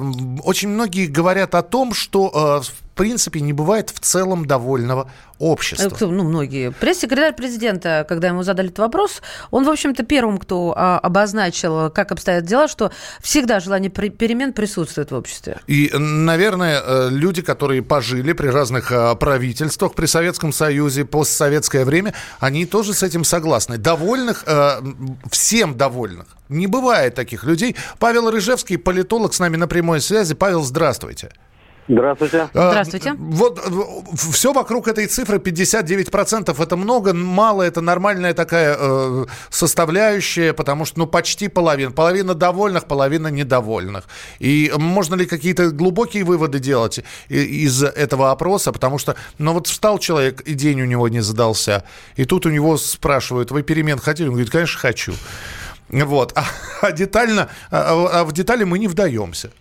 очень 0.43 0.69
многие 0.69 1.07
говорят 1.07 1.55
о 1.55 1.63
том, 1.63 1.95
что 1.95 2.61
э, 2.61 2.84
принципе 2.95 3.41
не 3.41 3.53
бывает 3.53 3.89
в 3.89 3.99
целом 3.99 4.45
довольного 4.45 5.09
общества. 5.37 5.89
Кто, 5.89 6.07
ну, 6.07 6.23
многие. 6.23 6.71
Пресс-секретарь 6.71 7.35
президента, 7.35 8.05
когда 8.07 8.29
ему 8.29 8.43
задали 8.43 8.69
этот 8.69 8.79
вопрос, 8.79 9.21
он, 9.51 9.65
в 9.65 9.69
общем-то, 9.69 10.03
первым, 10.03 10.37
кто 10.37 10.73
а, 10.75 10.97
обозначил, 10.99 11.89
как 11.89 12.11
обстоят 12.11 12.45
дела, 12.45 12.67
что 12.67 12.91
всегда 13.21 13.59
желание 13.59 13.91
при, 13.91 14.09
перемен 14.09 14.53
присутствует 14.53 15.11
в 15.11 15.15
обществе. 15.15 15.59
И, 15.67 15.91
наверное, 15.93 16.81
э, 16.81 17.09
люди, 17.11 17.41
которые 17.41 17.81
пожили 17.81 18.31
при 18.33 18.47
разных 18.47 18.91
а, 18.91 19.13
правительствах, 19.15 19.93
при 19.93 20.05
Советском 20.05 20.53
Союзе, 20.53 21.03
постсоветское 21.05 21.83
время, 21.83 22.13
они 22.39 22.65
тоже 22.65 22.93
с 22.93 23.03
этим 23.03 23.23
согласны. 23.23 23.77
Довольных, 23.77 24.43
э, 24.47 24.81
всем 25.29 25.75
довольных. 25.75 26.27
Не 26.47 26.67
бывает 26.67 27.15
таких 27.15 27.43
людей. 27.43 27.75
Павел 27.99 28.29
Рыжевский, 28.31 28.77
политолог, 28.77 29.33
с 29.33 29.39
нами 29.39 29.57
на 29.57 29.67
прямой 29.67 29.99
связи. 29.99 30.33
Павел, 30.33 30.63
здравствуйте. 30.63 31.31
Здравствуйте. 31.87 32.49
А, 32.55 32.69
Здравствуйте. 32.71 33.13
Вот 33.13 33.61
все 34.31 34.53
вокруг 34.53 34.87
этой 34.87 35.05
цифры 35.05 35.37
59% 35.37 36.63
это 36.63 36.75
много, 36.75 37.13
мало, 37.13 37.61
это 37.61 37.81
нормальная 37.81 38.33
такая 38.33 38.75
э, 38.79 39.25
составляющая, 39.51 40.53
потому 40.53 40.85
что 40.85 40.99
ну 40.99 41.05
почти 41.05 41.47
половина. 41.47 41.91
Половина 41.91 42.33
довольных, 42.33 42.85
половина 42.85 43.27
недовольных. 43.27 44.05
И 44.39 44.73
можно 44.75 45.13
ли 45.13 45.27
какие-то 45.27 45.69
глубокие 45.69 46.23
выводы 46.23 46.57
делать 46.57 47.01
из 47.29 47.83
этого 47.83 48.31
опроса? 48.31 48.71
Потому 48.71 48.97
что, 48.97 49.15
ну 49.37 49.53
вот 49.53 49.67
встал 49.67 49.99
человек, 49.99 50.41
и 50.41 50.55
день 50.55 50.81
у 50.81 50.85
него 50.85 51.07
не 51.07 51.19
задался, 51.19 51.83
и 52.15 52.25
тут 52.25 52.47
у 52.47 52.49
него 52.49 52.77
спрашивают, 52.77 53.51
вы 53.51 53.61
перемен 53.61 53.99
хотели? 53.99 54.27
Он 54.27 54.33
говорит, 54.33 54.51
конечно, 54.51 54.79
хочу. 54.79 55.13
Вот. 55.89 56.33
А, 56.35 56.45
а 56.81 56.91
детально, 56.91 57.49
а, 57.69 58.21
а 58.21 58.23
в 58.23 58.33
детали 58.33 58.63
мы 58.63 58.79
не 58.79 58.87
вдаемся. 58.87 59.51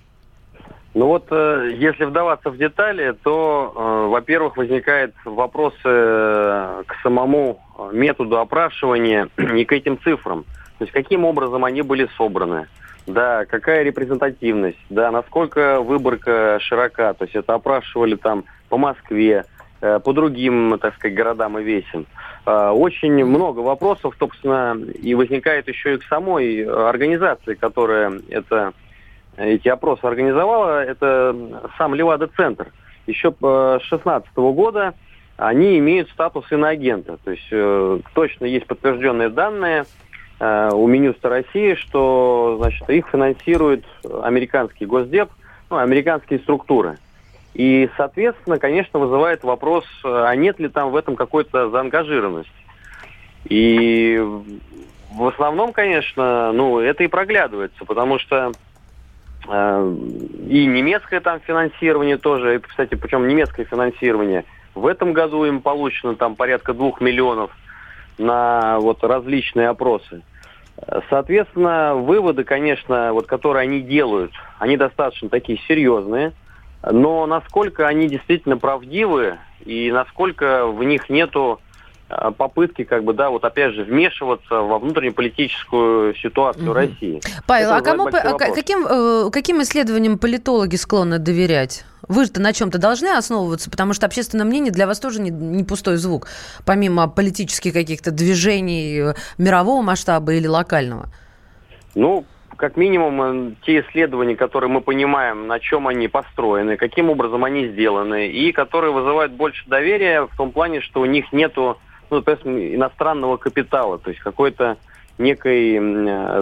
Ну 0.95 1.09
вот, 1.09 1.27
э, 1.31 1.73
если 1.77 2.05
вдаваться 2.05 2.51
в 2.51 2.57
детали, 2.57 3.17
то, 3.25 3.73
э, 3.75 4.09
во-первых, 4.11 4.57
возникает 4.57 5.13
вопрос 5.25 5.75
э, 5.85 6.83
к 6.87 6.95
самому 7.03 7.61
методу 7.93 8.39
опрашивания 8.39 9.29
и 9.37 9.65
к 9.65 9.73
этим 9.73 9.99
цифрам. 10.01 10.45
То 10.79 10.85
есть 10.85 10.93
каким 10.93 11.25
образом 11.25 11.65
они 11.65 11.83
были 11.83 12.09
собраны, 12.17 12.69
да, 13.09 13.45
какая 13.45 13.83
репрезентативность, 13.83 14.79
да, 14.89 15.11
насколько 15.11 15.81
выборка 15.81 16.59
широка. 16.61 17.13
То 17.15 17.25
есть 17.25 17.35
это 17.35 17.55
опрашивали 17.55 18.15
там 18.15 18.45
по 18.69 18.77
Москве, 18.77 19.45
по 19.81 20.13
другим, 20.13 20.79
так 20.81 20.95
сказать, 20.95 21.17
городам 21.17 21.59
и 21.59 21.63
весям. 21.63 22.07
Очень 22.47 23.25
много 23.25 23.61
вопросов, 23.61 24.15
собственно, 24.19 24.75
и 24.75 25.15
возникает 25.15 25.69
еще 25.69 25.95
и 25.95 25.99
к 25.99 26.05
самой 26.05 26.65
организации, 26.65 27.55
которая 27.55 28.21
это 28.31 28.73
эти 29.37 29.69
опросы 29.69 30.05
организовала, 30.05 30.85
это 30.85 31.37
сам 31.77 31.95
Левада-центр. 31.95 32.73
Еще 33.07 33.31
с 33.31 33.35
2016 33.35 34.37
года 34.37 34.95
они 35.37 35.79
имеют 35.79 36.09
статус 36.11 36.51
иноагента. 36.51 37.19
То 37.25 37.31
есть 37.31 37.49
э, 37.51 38.01
точно 38.15 38.47
есть 38.47 38.67
подтвержденные 38.67 39.29
данные. 39.29 39.85
э, 40.41 40.71
у 40.73 40.87
Минюста 40.87 41.29
России, 41.29 41.75
что 41.75 42.57
значит, 42.61 42.89
их 42.89 43.07
финансирует 43.09 43.85
американский 44.23 44.87
госдеп, 44.87 45.31
ну, 45.71 45.79
американские 45.79 46.39
структуры. 46.41 46.99
И, 47.55 47.89
соответственно, 47.97 48.59
конечно, 48.59 48.99
вызывает 48.99 49.45
вопрос, 49.45 49.85
а 50.03 50.35
нет 50.35 50.59
ли 50.59 50.69
там 50.69 50.91
в 50.91 50.97
этом 50.97 51.15
какой-то 51.15 51.71
заангажированности. 51.71 52.51
И 53.45 54.21
в 55.15 55.27
основном, 55.29 55.73
конечно, 55.73 56.53
ну, 56.53 56.81
это 56.81 57.05
и 57.05 57.09
проглядывается, 57.09 57.85
потому 57.85 58.19
что 58.19 58.51
э, 58.51 58.53
и 59.47 60.67
немецкое 60.67 61.21
там 61.21 61.41
финансирование 61.41 62.17
тоже, 62.17 62.61
кстати, 62.61 62.95
причем 62.95 63.29
немецкое 63.29 63.67
финансирование, 63.67 64.45
в 64.75 64.87
этом 64.87 65.13
году 65.13 65.45
им 65.45 65.61
получено 65.61 66.15
там 66.15 66.35
порядка 66.35 66.73
двух 66.73 67.01
миллионов 67.01 67.51
на 68.19 68.79
вот 68.81 69.05
различные 69.05 69.69
опросы. 69.69 70.23
Соответственно, 71.09 71.95
выводы, 71.95 72.45
конечно, 72.45 73.13
вот, 73.13 73.27
которые 73.27 73.63
они 73.63 73.81
делают, 73.81 74.33
они 74.59 74.77
достаточно 74.77 75.29
такие 75.29 75.59
серьезные, 75.69 76.33
но 76.83 77.27
насколько 77.27 77.87
они 77.87 78.09
действительно 78.09 78.57
правдивы 78.57 79.39
и 79.65 79.91
насколько 79.93 80.67
в 80.67 80.83
них 80.83 81.09
нету 81.09 81.61
Э, 81.61 81.74
попытки, 82.09 82.85
как 82.85 83.05
бы, 83.05 83.13
да, 83.13 83.31
вот 83.31 83.45
опять 83.45 83.75
же, 83.75 83.85
вмешиваться 83.85 84.61
во 84.61 84.79
внутреннеполитическую 84.79 86.15
ситуацию 86.17 86.67
угу. 86.67 86.75
России. 86.75 87.21
Павел, 87.47 87.71
Это 87.71 87.77
а 87.77 87.81
кому, 87.81 88.07
а 88.07 88.39
каким, 88.39 88.87
э, 88.87 89.31
каким 89.31 89.63
исследованиям 89.63 90.19
политологи 90.19 90.77
склонны 90.77 91.19
доверять? 91.19 91.85
Вы 92.07 92.27
же 92.27 92.33
на 92.37 92.53
чем-то 92.53 92.79
должны 92.79 93.09
основываться, 93.09 93.71
потому 93.71 93.95
что 93.95 94.07
общественное 94.07 94.45
мнение 94.45 94.73
для 94.73 94.87
вас 94.87 95.01
тоже 95.01 95.21
не, 95.21 95.31
не 95.31 95.65
пустой 95.65 95.97
звук, 95.97 96.29
помимо 96.67 97.09
политических 97.09 97.73
каких-то 97.73 98.11
движений 98.11 99.01
э, 99.01 99.15
мирового 99.39 99.83
масштаба 99.83 100.35
или 100.35 100.47
локального. 100.47 101.07
Ну, 101.95 102.27
как 102.57 102.77
минимум, 102.77 103.57
те 103.65 103.81
исследования, 103.81 104.37
которые 104.37 104.71
мы 104.71 104.81
понимаем, 104.81 105.47
на 105.47 105.59
чем 105.59 105.89
они 105.89 106.09
построены, 106.09 106.77
каким 106.77 107.11
образом 107.11 107.45
они 107.45 107.69
сделаны, 107.69 108.29
и 108.29 108.53
которые 108.53 108.93
вызывают 108.93 109.33
больше 109.33 109.65
доверия 109.67 110.27
в 110.27 110.37
том 110.37 110.53
плане, 110.53 110.81
что 110.81 111.01
у 111.01 111.05
них 111.05 111.33
нету 111.33 111.79
ну, 112.15 112.23
есть 112.23 112.75
иностранного 112.75 113.37
капитала, 113.37 113.99
то 113.99 114.11
есть 114.11 114.21
какой-то 114.23 114.77
некой 115.19 115.79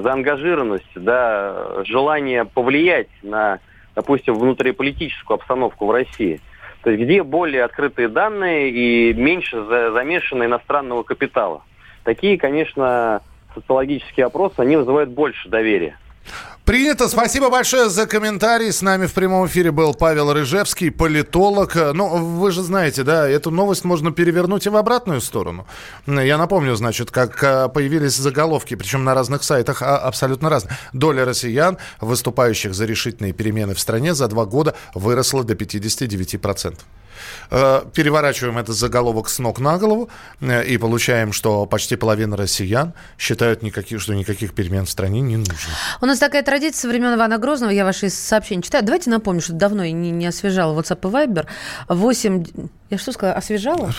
заангажированности, 0.01 0.97
да, 0.97 1.85
желание 1.85 2.45
повлиять 2.45 3.09
на, 3.23 3.59
допустим, 3.95 4.35
внутриполитическую 4.39 5.37
обстановку 5.37 5.87
в 5.87 5.91
России. 5.91 6.41
То 6.83 6.91
есть 6.91 7.03
где 7.03 7.23
более 7.23 7.65
открытые 7.65 8.09
данные 8.09 8.71
и 8.71 9.13
меньше 9.13 9.63
замешано 9.65 10.45
иностранного 10.45 11.03
капитала. 11.03 11.63
Такие, 12.03 12.39
конечно, 12.39 13.21
социологические 13.55 14.27
опросы, 14.27 14.55
они 14.59 14.77
вызывают 14.77 15.11
больше 15.11 15.49
доверия. 15.49 15.97
Принято. 16.73 17.07
Спасибо 17.07 17.51
большое 17.51 17.91
за 17.91 18.07
комментарий. 18.07 18.73
С 18.73 18.81
нами 18.81 19.05
в 19.05 19.13
прямом 19.13 19.47
эфире 19.47 19.71
был 19.71 19.93
Павел 19.93 20.33
Рыжевский, 20.33 20.91
политолог. 20.91 21.75
Ну, 21.75 22.09
вы 22.17 22.51
же 22.51 22.63
знаете, 22.63 23.03
да, 23.03 23.29
эту 23.29 23.51
новость 23.51 23.85
можно 23.85 24.11
перевернуть 24.11 24.65
и 24.65 24.71
в 24.71 24.77
обратную 24.79 25.21
сторону. 25.21 25.67
Я 26.07 26.39
напомню, 26.39 26.75
значит, 26.75 27.11
как 27.11 27.45
а, 27.45 27.69
появились 27.69 28.17
заголовки, 28.17 28.75
причем 28.75 29.05
на 29.05 29.13
разных 29.13 29.43
сайтах 29.43 29.83
а, 29.83 29.99
абсолютно 29.99 30.49
разные. 30.49 30.79
Доля 30.95 31.27
россиян, 31.27 31.77
выступающих 32.01 32.73
за 32.73 32.87
решительные 32.87 33.35
перемены 33.35 33.75
в 33.75 33.79
стране, 33.79 34.15
за 34.15 34.27
два 34.29 34.47
года 34.47 34.75
выросла 34.95 35.45
до 35.45 35.53
59%. 35.53 36.79
Э, 37.51 37.83
переворачиваем 37.95 38.59
этот 38.59 38.77
заголовок 38.77 39.29
с 39.29 39.39
ног 39.39 39.61
на 39.61 39.79
голову 39.79 40.09
э, 40.41 40.65
и 40.65 40.79
получаем, 40.79 41.33
что 41.33 41.67
почти 41.67 41.97
половина 41.97 42.37
россиян 42.37 42.93
считают, 43.19 43.63
никаких, 43.63 44.01
что 44.01 44.15
никаких 44.15 44.55
перемен 44.55 44.85
в 44.85 44.91
стране 44.91 45.21
не 45.21 45.37
нужно. 45.37 45.73
У 46.01 46.07
нас 46.07 46.19
такая 46.19 46.43
традиция 46.43 46.83
со 46.83 46.89
времен 46.89 47.15
Ивана 47.15 47.39
Грозного. 47.39 47.71
Я 47.71 47.85
ваши 47.85 48.11
сообщения 48.11 48.63
читаю. 48.63 48.85
Давайте 48.85 49.11
напомню, 49.11 49.41
что 49.41 49.53
давно 49.53 49.85
я 49.85 49.93
не, 49.93 50.11
не 50.11 50.27
освежала 50.27 50.79
WhatsApp 50.79 51.09
и 51.09 51.13
Viber. 51.13 51.47
8 51.89 52.45
я 52.93 52.99
что 52.99 53.13
сказала? 53.13 53.39
Освежала? 53.39 53.91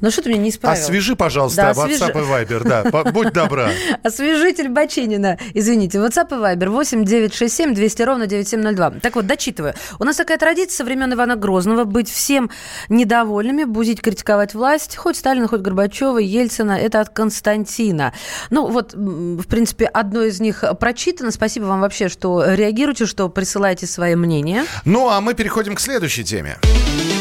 Ну 0.00 0.10
что 0.10 0.22
ты 0.22 0.30
меня 0.30 0.40
не 0.40 0.50
исправил? 0.50 0.80
Освежи, 0.80 1.16
пожалуйста, 1.16 1.62
да, 1.62 1.70
освеж... 1.70 2.00
WhatsApp 2.00 2.12
и 2.12 2.24
Viber, 2.24 2.64
да. 2.64 3.12
Будь 3.12 3.32
добра. 3.32 3.70
Освежитель 4.02 4.70
Бачинина. 4.70 5.38
Извините, 5.52 5.98
WhatsApp 5.98 6.28
и 6.30 6.40
Viber 6.40 6.70
8 6.70 7.04
967 7.04 7.74
200 7.74 8.02
ровно 8.02 8.26
9702. 8.26 9.00
Так 9.02 9.16
вот, 9.16 9.26
дочитываю. 9.26 9.74
У 9.98 10.04
нас 10.04 10.16
такая 10.16 10.38
традиция 10.38 10.78
со 10.78 10.84
времен 10.84 11.12
Ивана 11.12 11.36
Грозного 11.36 11.84
быть 11.84 12.10
всем 12.10 12.50
недовольными, 12.88 13.64
бузить, 13.64 14.00
критиковать 14.00 14.54
власть, 14.54 14.96
хоть 14.96 15.16
Сталина, 15.16 15.46
хоть 15.46 15.60
Горбачева, 15.60 16.16
Ельцина. 16.16 16.72
Это 16.72 17.00
от 17.00 17.10
Константина. 17.10 18.14
Ну 18.48 18.66
вот, 18.68 18.94
в 18.94 19.46
принципе, 19.46 19.84
одно 19.84 20.22
из 20.22 20.40
них 20.40 20.64
прочитано. 20.80 21.32
Спасибо 21.32 21.64
вам 21.64 21.82
вообще, 21.82 22.08
что 22.08 22.54
реагируете, 22.54 23.04
что 23.04 23.28
присылаете 23.28 23.86
свои 23.86 24.14
мнения. 24.14 24.64
Ну, 24.86 25.10
а 25.10 25.20
мы 25.20 25.34
переходим 25.34 25.74
к 25.74 25.80
следующей 25.80 26.24
теме. 26.24 26.56
Э, 26.62 27.11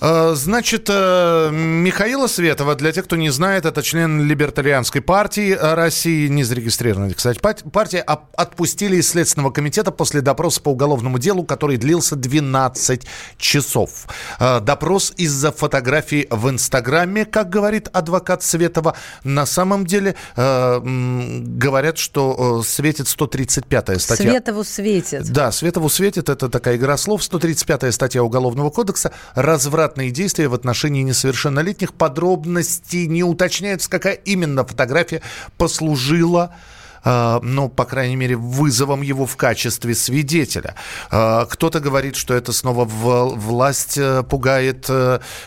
значит, 0.00 0.86
э, 0.88 1.50
Михаила 1.52 2.26
Светова, 2.26 2.74
для 2.74 2.90
тех, 2.90 3.04
кто 3.04 3.16
не 3.16 3.28
знает, 3.28 3.66
это 3.66 3.82
член 3.82 4.26
Либертарианской 4.26 5.02
партии 5.02 5.52
России, 5.52 6.28
не 6.28 6.42
зарегистрированной, 6.42 7.12
кстати, 7.12 7.38
партия, 7.38 8.00
отпустили 8.00 8.96
из 8.96 9.10
Следственного 9.10 9.50
комитета 9.50 9.90
после 9.90 10.22
допроса 10.22 10.62
по 10.62 10.70
уголовному 10.70 11.18
делу, 11.18 11.44
который 11.44 11.76
длился 11.76 12.16
12 12.16 13.06
часов. 13.36 14.06
Э, 14.38 14.60
допрос 14.60 15.12
из-за 15.18 15.52
фотографий 15.52 16.26
в 16.30 16.48
Инстаграме, 16.48 17.26
как 17.26 17.50
говорит 17.50 17.88
адвокат 17.92 18.42
Светова. 18.42 18.96
На 19.24 19.44
самом 19.44 19.84
деле 19.84 20.14
говорят, 20.34 21.98
что 21.98 22.62
светит 22.62 23.06
135-я 23.06 23.98
статья. 23.98 24.30
Светову 24.30 24.64
светит. 24.64 25.30
Да, 25.30 25.52
Светову 25.52 25.88
светит, 25.88 26.28
это 26.28 26.48
такая 26.48 26.76
игра 26.76 26.96
слов. 26.96 27.20
135-я 27.20 27.92
статья 27.92 28.22
Уголовного 28.22 28.70
кодекса. 28.70 29.12
Разврат 29.34 29.89
развратные 29.90 30.10
действия 30.10 30.48
в 30.48 30.54
отношении 30.54 31.02
несовершеннолетних. 31.02 31.92
Подробности 31.94 33.06
не 33.06 33.24
уточняются, 33.24 33.90
какая 33.90 34.14
именно 34.14 34.64
фотография 34.64 35.20
послужила 35.58 36.54
ну, 37.04 37.68
по 37.68 37.84
крайней 37.84 38.16
мере, 38.16 38.36
вызовом 38.36 39.02
его 39.02 39.26
в 39.26 39.36
качестве 39.36 39.94
свидетеля. 39.94 40.74
Uh, 41.10 41.46
кто-то 41.46 41.80
говорит, 41.80 42.16
что 42.16 42.34
это 42.34 42.52
снова 42.52 42.84
власть 42.84 43.98
uh, 43.98 44.22
пугает 44.22 44.90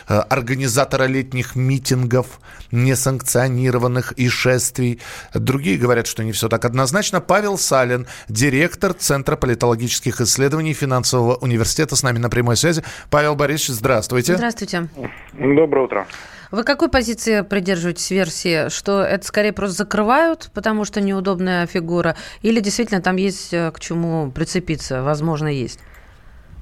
организатора 0.06 1.04
летних 1.04 1.56
митингов, 1.56 2.40
несанкционированных 2.72 4.12
и 4.12 4.28
шествий. 4.28 5.00
Другие 5.32 5.78
говорят, 5.78 6.06
что 6.06 6.24
не 6.24 6.32
все 6.32 6.48
так 6.48 6.64
однозначно. 6.64 7.20
Павел 7.20 7.58
Салин, 7.58 8.06
директор 8.28 8.92
Центра 8.92 9.36
политологических 9.36 10.20
исследований 10.20 10.74
Финансового 10.74 11.36
университета, 11.36 11.96
с 11.96 12.02
нами 12.02 12.18
на 12.18 12.30
прямой 12.30 12.56
связи. 12.56 12.82
Павел 13.10 13.34
Борисович, 13.34 13.78
здравствуйте. 13.78 14.36
Здравствуйте. 14.36 14.88
Доброе 15.32 15.84
утро. 15.84 16.06
Вы 16.54 16.62
какой 16.62 16.88
позиции 16.88 17.40
придерживаетесь 17.40 18.12
версии, 18.12 18.68
что 18.68 19.02
это 19.02 19.26
скорее 19.26 19.52
просто 19.52 19.78
закрывают, 19.78 20.50
потому 20.54 20.84
что 20.84 21.00
неудобная 21.00 21.66
фигура, 21.66 22.16
или 22.42 22.60
действительно 22.60 23.02
там 23.02 23.16
есть 23.16 23.52
э, 23.52 23.72
к 23.72 23.80
чему 23.80 24.30
прицепиться, 24.30 25.02
возможно, 25.02 25.48
есть? 25.48 25.80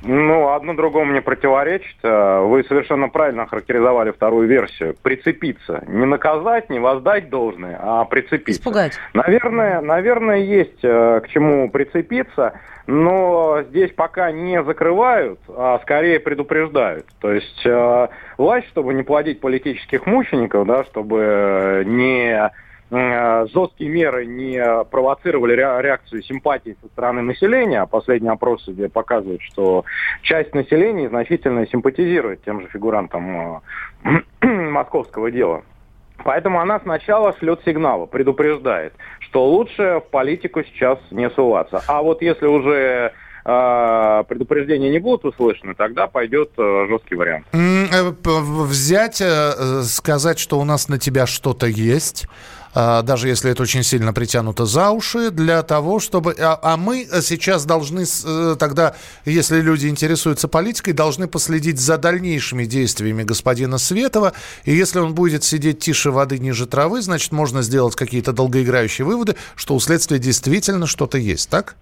Ну, 0.05 0.53
одно 0.53 0.75
другому 0.75 1.13
не 1.13 1.21
противоречит. 1.21 1.97
Э, 2.03 2.41
вы 2.41 2.65
совершенно 2.65 3.09
правильно 3.09 3.47
характеризовали 3.47 4.11
вторую 4.11 4.49
версию. 4.49 4.97
Прицепиться. 5.01 5.85
Не 5.87 6.07
наказать, 6.07 6.71
не 6.71 6.81
воздать 6.81 7.31
должное, 7.31 7.79
а 7.81 8.05
прицепиться. 8.05 8.61
Испугать. 8.61 8.99
Наверное, 9.15 9.81
наверное, 9.81 10.39
есть 10.39 10.83
э, 10.83 11.21
к 11.21 11.29
чему 11.29 11.71
прицепиться, 11.71 12.55
но 12.87 13.63
здесь 13.69 13.93
пока 13.93 14.33
не 14.33 14.63
закрывают, 14.65 15.39
а 15.49 15.79
скорее 15.83 16.19
предупреждают. 16.19 17.07
То 17.21 17.33
есть 17.33 17.65
э, 17.65 18.09
власть, 18.39 18.69
чтобы 18.69 18.95
не 18.95 19.05
плодить 19.05 19.41
политических 19.41 20.07
мучеников, 20.07 20.67
да, 20.67 20.85
чтобы 20.85 21.85
не 21.87 22.51
жесткие 22.93 23.89
меры 23.89 24.27
не 24.27 24.63
провоцировали 24.91 25.55
реакцию 25.55 26.23
симпатии 26.23 26.77
со 26.83 26.89
стороны 26.89 27.23
населения, 27.23 27.81
а 27.81 27.87
последние 27.87 28.33
опросы 28.33 28.75
показывают, 28.91 29.41
что 29.41 29.85
часть 30.21 30.55
населения 30.55 31.09
значительно 31.09 31.67
симпатизирует 31.67 32.45
тем 32.45 32.61
же 32.61 32.69
фигурантам 32.69 33.63
э, 34.05 34.21
московского 34.47 35.31
дела. 35.31 35.63
Поэтому 36.23 36.61
она 36.61 36.81
сначала 36.81 37.35
шлет 37.39 37.61
сигналы, 37.65 38.07
предупреждает, 38.07 38.93
что 39.21 39.47
лучше 39.49 40.03
в 40.07 40.11
политику 40.11 40.63
сейчас 40.63 40.99
не 41.11 41.31
суваться. 41.31 41.83
А 41.89 42.03
вот 42.03 42.21
если 42.21 42.47
уже 42.47 43.13
э, 43.45 44.25
предупреждения 44.29 44.91
не 44.91 44.99
будут 44.99 45.25
услышаны, 45.25 45.75
тогда 45.75 46.09
пойдет 46.09 46.51
жесткий 46.59 47.15
вариант. 47.15 47.47
Взять, 47.53 49.23
сказать, 49.85 50.39
что 50.39 50.61
у 50.61 50.65
нас 50.65 50.89
на 50.89 50.99
тебя 50.99 51.27
что-то 51.27 51.67
есть, 51.67 52.29
даже 52.75 53.29
если 53.29 53.51
это 53.51 53.63
очень 53.63 53.83
сильно 53.83 54.13
притянуто 54.13 54.65
за 54.65 54.91
уши, 54.91 55.31
для 55.31 55.63
того, 55.63 56.01
чтобы... 56.01 56.35
А, 56.39 56.59
а 56.63 56.77
мы 56.77 57.07
сейчас 57.23 57.65
должны 57.65 58.05
э, 58.25 58.57
тогда, 58.59 58.95
если 59.25 59.61
люди 59.61 59.89
интересуются 59.89 60.49
политикой, 60.49 60.93
должны 60.93 61.29
последить 61.29 61.79
за 61.79 61.99
дальнейшими 61.99 62.65
действиями 62.65 63.25
господина 63.25 63.79
Светова. 63.79 64.33
И 64.65 64.75
если 64.75 65.01
он 65.01 65.15
будет 65.15 65.45
сидеть 65.45 65.81
тише 65.81 66.11
воды 66.11 66.39
ниже 66.39 66.67
травы, 66.67 67.03
значит, 67.03 67.33
можно 67.33 67.63
сделать 67.63 67.95
какие-то 67.95 68.33
долгоиграющие 68.33 69.05
выводы, 69.05 69.37
что 69.55 69.75
у 69.75 69.81
следствия 69.81 70.19
действительно 70.19 70.87
что-то 70.87 71.19
есть, 71.19 71.51
так? 71.51 71.77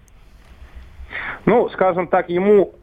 Ну, 1.45 1.69
скажем 1.69 2.07
так, 2.07 2.29
ему 2.29 2.73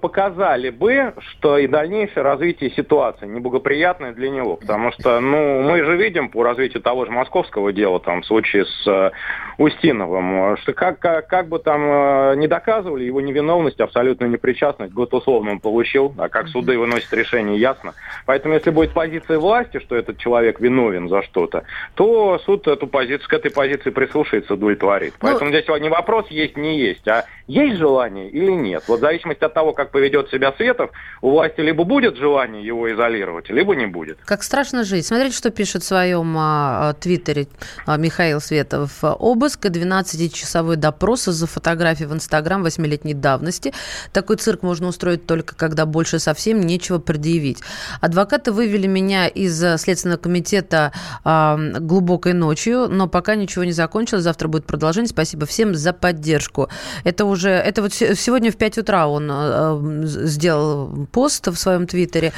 показали 0.00 0.70
бы, 0.70 1.14
что 1.18 1.58
и 1.58 1.66
дальнейшее 1.66 2.22
развитие 2.22 2.70
ситуации 2.70 3.26
неблагоприятное 3.26 4.12
для 4.12 4.30
него. 4.30 4.56
Потому 4.56 4.92
что, 4.92 5.20
ну, 5.20 5.62
мы 5.62 5.84
же 5.84 5.96
видим 5.96 6.28
по 6.28 6.42
развитию 6.42 6.82
того 6.82 7.04
же 7.04 7.10
московского 7.10 7.72
дела, 7.72 8.00
там, 8.00 8.22
в 8.22 8.26
случае 8.26 8.64
с 8.64 8.86
э, 8.86 9.10
Устиновым, 9.58 10.56
что 10.58 10.72
как, 10.72 10.98
как, 10.98 11.28
как 11.28 11.48
бы 11.48 11.58
там 11.58 11.82
э, 11.82 12.34
не 12.36 12.46
доказывали 12.46 13.04
его 13.04 13.20
невиновность, 13.20 13.80
абсолютную 13.80 14.30
непричастность, 14.30 14.92
год 14.92 15.12
условно 15.14 15.52
он 15.52 15.60
получил, 15.60 16.14
а 16.18 16.28
как 16.28 16.48
суды 16.48 16.78
выносят 16.78 17.12
решение, 17.12 17.58
ясно. 17.58 17.94
Поэтому, 18.26 18.54
если 18.54 18.70
будет 18.70 18.92
позиция 18.92 19.38
власти, 19.38 19.78
что 19.80 19.96
этот 19.96 20.18
человек 20.18 20.60
виновен 20.60 21.08
за 21.08 21.22
что-то, 21.22 21.64
то 21.94 22.38
суд 22.44 22.66
эту 22.68 22.86
позицию, 22.86 23.28
к 23.28 23.32
этой 23.32 23.50
позиции 23.50 23.90
прислушается, 23.90 24.54
удовлетворит. 24.54 25.14
Ну, 25.20 25.28
Поэтому 25.28 25.50
здесь 25.50 25.66
не 25.80 25.88
вопрос 25.88 26.26
есть, 26.28 26.56
не 26.56 26.78
есть, 26.78 27.06
а 27.08 27.24
есть 27.46 27.77
желание 27.78 28.28
или 28.28 28.50
нет. 28.50 28.84
Вот 28.88 28.98
в 28.98 29.00
зависимости 29.00 29.44
от 29.44 29.54
того, 29.54 29.72
как 29.72 29.90
поведет 29.90 30.30
себя 30.30 30.52
Светов, 30.56 30.90
у 31.22 31.30
власти 31.30 31.60
либо 31.60 31.84
будет 31.84 32.16
желание 32.16 32.64
его 32.64 32.92
изолировать, 32.92 33.48
либо 33.50 33.74
не 33.74 33.86
будет. 33.86 34.18
Как 34.24 34.42
страшно 34.42 34.84
жить. 34.84 35.06
Смотрите, 35.06 35.36
что 35.36 35.50
пишет 35.50 35.82
в 35.82 35.86
своем 35.86 36.34
а, 36.36 36.94
твиттере 36.94 37.48
а, 37.86 37.96
Михаил 37.96 38.40
Светов. 38.40 38.98
Обыск 39.02 39.66
и 39.66 39.68
12-часовой 39.68 40.76
допрос 40.76 41.24
за 41.24 41.46
фотографии 41.46 42.04
в 42.04 42.12
Инстаграм 42.12 42.64
8-летней 42.64 43.14
давности. 43.14 43.72
Такой 44.12 44.36
цирк 44.36 44.62
можно 44.62 44.88
устроить 44.88 45.26
только, 45.26 45.54
когда 45.54 45.86
больше 45.86 46.18
совсем 46.18 46.60
нечего 46.60 46.98
предъявить. 46.98 47.60
Адвокаты 48.00 48.52
вывели 48.52 48.86
меня 48.86 49.28
из 49.28 49.58
Следственного 49.80 50.18
комитета 50.18 50.92
а, 51.24 51.56
глубокой 51.56 52.32
ночью, 52.32 52.88
но 52.88 53.08
пока 53.08 53.34
ничего 53.34 53.64
не 53.64 53.72
закончилось. 53.72 54.24
Завтра 54.24 54.48
будет 54.48 54.66
продолжение. 54.66 55.08
Спасибо 55.08 55.46
всем 55.46 55.74
за 55.74 55.92
поддержку. 55.92 56.68
Это 57.04 57.24
уже, 57.24 57.50
это 57.68 57.82
вот 57.82 57.92
сегодня 57.92 58.50
в 58.50 58.56
5 58.56 58.78
утра 58.78 59.06
он 59.08 59.28
э, 59.30 60.06
сделал 60.06 61.06
пост 61.12 61.46
в 61.46 61.56
своем 61.56 61.86
твиттере. 61.86 62.32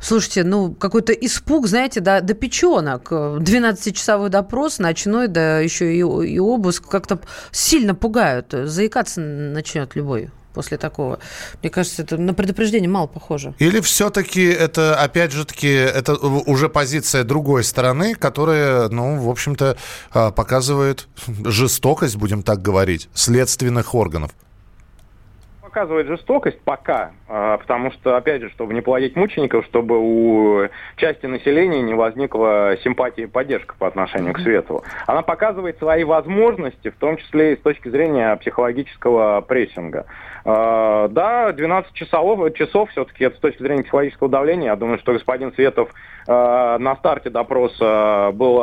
Слушайте, 0.00 0.44
ну, 0.44 0.74
какой-то 0.74 1.12
испуг, 1.12 1.66
знаете, 1.66 2.00
до, 2.00 2.20
до 2.20 2.34
печенок. 2.34 3.10
12-часовой 3.10 4.28
допрос 4.28 4.78
ночной, 4.78 5.28
да 5.28 5.60
еще 5.60 5.92
и, 5.94 5.98
и 5.98 6.38
обыск 6.38 6.86
как-то 6.88 7.18
сильно 7.50 7.94
пугают. 7.94 8.52
Заикаться 8.52 9.20
начнет 9.20 9.96
любой 9.96 10.30
после 10.54 10.78
такого. 10.78 11.18
Мне 11.60 11.70
кажется, 11.70 12.02
это 12.02 12.16
на 12.16 12.32
предупреждение 12.32 12.88
мало 12.88 13.06
похоже. 13.06 13.54
Или 13.58 13.80
все-таки 13.80 14.44
это, 14.44 14.96
опять 14.96 15.32
же 15.32 15.44
таки, 15.44 15.68
это 15.68 16.14
уже 16.14 16.68
позиция 16.68 17.24
другой 17.24 17.64
стороны, 17.64 18.14
которая, 18.14 18.88
ну, 18.88 19.20
в 19.20 19.28
общем-то, 19.28 19.76
а, 20.12 20.30
показывает 20.30 21.08
жестокость, 21.44 22.16
будем 22.16 22.42
так 22.42 22.62
говорить, 22.62 23.08
следственных 23.14 23.94
органов 23.94 24.30
показывает 25.74 26.06
жестокость 26.06 26.60
пока, 26.60 27.10
а, 27.28 27.58
потому 27.58 27.90
что, 27.90 28.16
опять 28.16 28.42
же, 28.42 28.50
чтобы 28.50 28.74
не 28.74 28.80
плодить 28.80 29.16
мучеников, 29.16 29.64
чтобы 29.64 29.98
у 29.98 30.68
части 30.94 31.26
населения 31.26 31.82
не 31.82 31.94
возникла 31.94 32.76
симпатия 32.84 33.24
и 33.24 33.26
поддержка 33.26 33.74
по 33.76 33.88
отношению 33.88 34.34
к 34.34 34.38
Светову. 34.38 34.84
Она 35.08 35.22
показывает 35.22 35.76
свои 35.78 36.04
возможности, 36.04 36.90
в 36.90 36.96
том 36.96 37.16
числе 37.16 37.54
и 37.54 37.56
с 37.56 37.60
точки 37.60 37.88
зрения 37.88 38.36
психологического 38.36 39.40
прессинга. 39.40 40.06
А, 40.44 41.08
да, 41.08 41.52
12 41.52 41.92
часов, 41.94 42.54
часов 42.54 42.90
все-таки 42.90 43.24
это 43.24 43.36
с 43.36 43.40
точки 43.40 43.62
зрения 43.62 43.82
психологического 43.82 44.28
давления. 44.28 44.66
Я 44.66 44.76
думаю, 44.76 44.98
что 44.98 45.12
господин 45.12 45.52
Светов 45.54 45.90
а, 46.28 46.78
на 46.78 46.94
старте 46.96 47.30
допроса 47.30 48.30
был, 48.32 48.62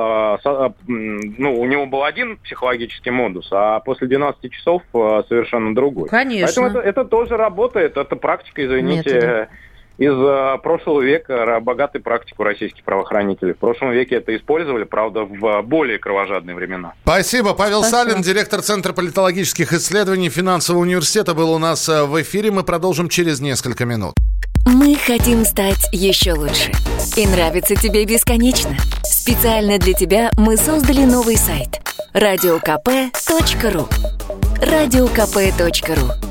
ну, 0.87 1.59
у 1.59 1.65
него 1.65 1.85
был 1.87 2.03
один 2.03 2.37
психологический 2.37 3.11
модус, 3.11 3.49
а 3.51 3.81
после 3.81 4.07
12 4.07 4.51
часов 4.51 4.81
совершенно 4.91 5.75
другой. 5.75 6.07
Конечно. 6.07 6.47
Поэтому 6.47 6.67
это, 6.67 6.79
это 6.79 7.01
это 7.01 7.09
тоже 7.09 7.37
работает, 7.37 7.97
это 7.97 8.15
практика, 8.15 8.65
извините, 8.65 9.13
Методы. 9.13 9.47
Из 10.01 10.13
э, 10.13 10.57
прошлого 10.63 11.01
века, 11.01 11.59
богатой 11.61 12.01
практику 12.01 12.43
российских 12.43 12.83
правоохранителей. 12.83 13.53
В 13.53 13.59
прошлом 13.59 13.91
веке 13.91 14.15
это 14.15 14.35
использовали, 14.35 14.83
правда, 14.83 15.25
в 15.25 15.61
более 15.61 15.99
кровожадные 15.99 16.55
времена. 16.55 16.93
Спасибо. 17.03 17.53
Павел 17.53 17.83
Спасибо. 17.83 18.09
Салин, 18.09 18.21
директор 18.23 18.61
Центра 18.61 18.93
политологических 18.93 19.73
исследований 19.73 20.29
Финансового 20.29 20.81
университета, 20.81 21.35
был 21.35 21.51
у 21.53 21.59
нас 21.59 21.87
э, 21.87 22.05
в 22.05 22.19
эфире. 22.23 22.49
Мы 22.49 22.63
продолжим 22.63 23.09
через 23.09 23.41
несколько 23.41 23.85
минут. 23.85 24.15
Мы 24.65 24.95
хотим 24.95 25.45
стать 25.45 25.87
еще 25.91 26.33
лучше. 26.33 26.71
И 27.15 27.27
нравится 27.27 27.75
тебе 27.75 28.03
бесконечно. 28.05 28.75
Специально 29.03 29.77
для 29.77 29.93
тебя 29.93 30.31
мы 30.35 30.57
создали 30.57 31.05
новый 31.05 31.37
сайт– 31.37 31.79
радиокп.ру 32.13 33.87
радиокп.ру 34.61 36.30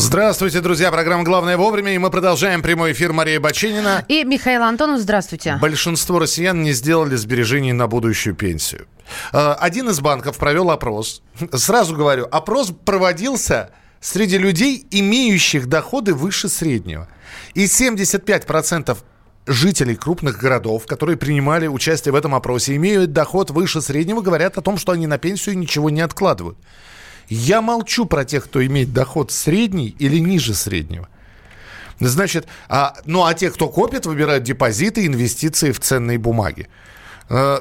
Здравствуйте, 0.00 0.62
друзья. 0.62 0.90
Программа 0.90 1.24
«Главное 1.24 1.58
вовремя». 1.58 1.94
И 1.94 1.98
мы 1.98 2.10
продолжаем 2.10 2.62
прямой 2.62 2.92
эфир 2.92 3.12
Мария 3.12 3.38
Бачинина. 3.38 4.02
И 4.08 4.24
Михаил 4.24 4.62
Антонов. 4.62 4.98
Здравствуйте. 4.98 5.58
Большинство 5.60 6.18
россиян 6.18 6.62
не 6.62 6.72
сделали 6.72 7.16
сбережений 7.16 7.72
на 7.72 7.86
будущую 7.86 8.34
пенсию. 8.34 8.86
Э, 9.30 9.52
один 9.52 9.90
из 9.90 10.00
банков 10.00 10.38
провел 10.38 10.70
опрос. 10.70 11.22
Сразу 11.52 11.94
говорю, 11.94 12.26
опрос 12.32 12.72
проводился 12.86 13.72
среди 14.00 14.38
людей, 14.38 14.86
имеющих 14.90 15.66
доходы 15.66 16.14
выше 16.14 16.48
среднего. 16.48 17.06
И 17.52 17.66
75% 17.66 18.96
жителей 19.46 19.96
крупных 19.96 20.38
городов, 20.38 20.86
которые 20.86 21.18
принимали 21.18 21.66
участие 21.66 22.12
в 22.12 22.16
этом 22.16 22.34
опросе, 22.34 22.74
имеют 22.76 23.12
доход 23.12 23.50
выше 23.50 23.82
среднего, 23.82 24.22
говорят 24.22 24.56
о 24.56 24.62
том, 24.62 24.78
что 24.78 24.92
они 24.92 25.06
на 25.06 25.18
пенсию 25.18 25.58
ничего 25.58 25.90
не 25.90 26.00
откладывают. 26.00 26.56
Я 27.30 27.62
молчу 27.62 28.06
про 28.06 28.24
тех, 28.24 28.44
кто 28.44 28.64
имеет 28.66 28.92
доход 28.92 29.30
средний 29.30 29.94
или 29.98 30.18
ниже 30.18 30.54
среднего. 30.54 31.08
Значит, 32.00 32.46
а, 32.68 32.94
ну 33.04 33.24
а 33.24 33.34
те, 33.34 33.50
кто 33.50 33.68
копит, 33.68 34.06
выбирают 34.06 34.42
депозиты, 34.42 35.06
инвестиции 35.06 35.70
в 35.70 35.80
ценные 35.80 36.18
бумаги. 36.18 36.68
Э, 37.28 37.58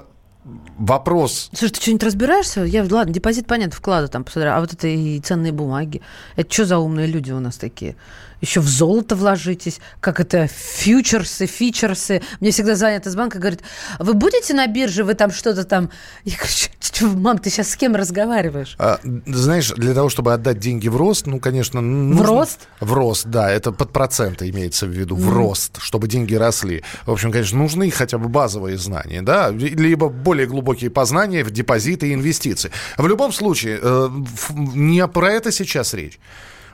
вопрос. 0.77 1.49
Слушай, 1.53 1.73
ты 1.73 1.82
что-нибудь 1.82 2.03
разбираешься? 2.03 2.63
Я, 2.63 2.86
ладно, 2.89 3.13
депозит, 3.13 3.47
понятно, 3.47 3.75
вклады 3.75 4.08
там, 4.08 4.23
посмотри, 4.23 4.49
а 4.49 4.60
вот 4.60 4.73
это 4.73 4.88
и 4.88 5.19
ценные 5.19 5.51
бумаги. 5.51 6.01
Это 6.36 6.51
что 6.51 6.65
за 6.65 6.77
умные 6.79 7.08
люди 7.08 7.32
у 7.32 7.39
нас 7.39 7.58
такие? 7.58 7.95
Еще 8.41 8.62
в 8.62 8.67
золото 8.67 9.15
вложитесь, 9.15 9.80
как 9.99 10.19
это, 10.19 10.47
фьючерсы, 10.47 11.45
фичерсы. 11.45 12.21
Мне 12.39 12.52
всегда 12.52 12.75
звонят 12.75 13.06
из 13.06 13.15
банка, 13.15 13.39
говорят, 13.39 13.62
вы 13.99 14.13
будете 14.13 14.54
на 14.54 14.67
бирже, 14.67 15.04
вы 15.04 15.13
там 15.13 15.32
что-то 15.32 15.63
там... 15.63 15.89
Я 16.23 16.38
говорю, 16.38 17.19
мам, 17.19 17.38
ты 17.38 17.49
сейчас 17.49 17.69
с 17.69 17.75
кем 17.75 17.95
разговариваешь? 17.95 18.75
А, 18.80 18.99
знаешь, 19.25 19.71
для 19.71 19.93
того, 19.93 20.10
чтобы 20.10 20.34
отдать 20.34 20.60
деньги 20.60 20.88
в 20.88 20.95
рост, 20.95 21.28
ну, 21.28 21.39
конечно... 21.39 21.82
Нужно... 21.82 22.23
В 22.23 22.28
рост? 22.28 22.67
В 22.80 22.93
рост, 22.93 23.25
да, 23.25 23.52
это 23.52 23.71
под 23.71 23.91
проценты 23.91 24.49
имеется 24.49 24.86
в 24.86 24.89
виду, 24.89 25.15
в 25.15 25.30
mm. 25.30 25.34
рост, 25.34 25.78
чтобы 25.82 26.08
деньги 26.08 26.36
росли. 26.36 26.84
В 27.06 27.12
общем, 27.12 27.32
конечно, 27.32 27.58
нужны 27.58 27.89
хотя 27.91 28.17
бы 28.17 28.30
базовые 28.30 28.78
знания, 28.78 29.21
да, 29.21 29.49
либо 29.49 30.10
более 30.10 30.47
глубокие 30.47 30.89
познания 30.89 31.43
в 31.43 31.52
депозиты 31.52 32.10
и 32.10 32.13
инвестиции. 32.13 32.71
В 32.97 33.08
любом 33.08 33.32
случае, 33.34 33.80
э, 33.82 34.10
не 34.49 35.06
про 35.08 35.32
это 35.32 35.52
сейчас 35.52 35.93
речь 35.93 36.19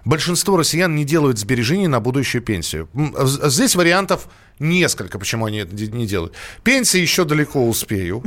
большинство 0.05 0.55
россиян 0.57 0.95
не 0.95 1.03
делают 1.03 1.37
сбережений 1.37 1.87
на 1.87 1.99
будущую 1.99 2.41
пенсию. 2.41 2.87
Здесь 3.43 3.75
вариантов 3.75 4.27
несколько, 4.59 5.19
почему 5.19 5.45
они 5.45 5.59
это 5.59 5.75
не 5.75 6.07
делают. 6.07 6.33
Пенсии 6.63 6.99
еще 6.99 7.25
далеко 7.25 7.67
успею. 7.67 8.23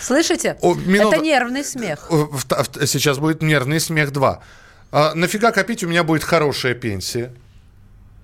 Слышите? 0.00 0.56
О, 0.60 0.74
минут... 0.74 1.12
Это 1.12 1.22
нервный 1.22 1.64
смех. 1.64 2.08
Сейчас 2.86 3.18
будет 3.18 3.42
нервный 3.42 3.80
смех 3.80 4.12
2. 4.12 4.42
А, 4.92 5.14
нафига 5.14 5.50
копить, 5.50 5.82
у 5.82 5.88
меня 5.88 6.04
будет 6.04 6.22
хорошая 6.22 6.74
пенсия. 6.74 7.32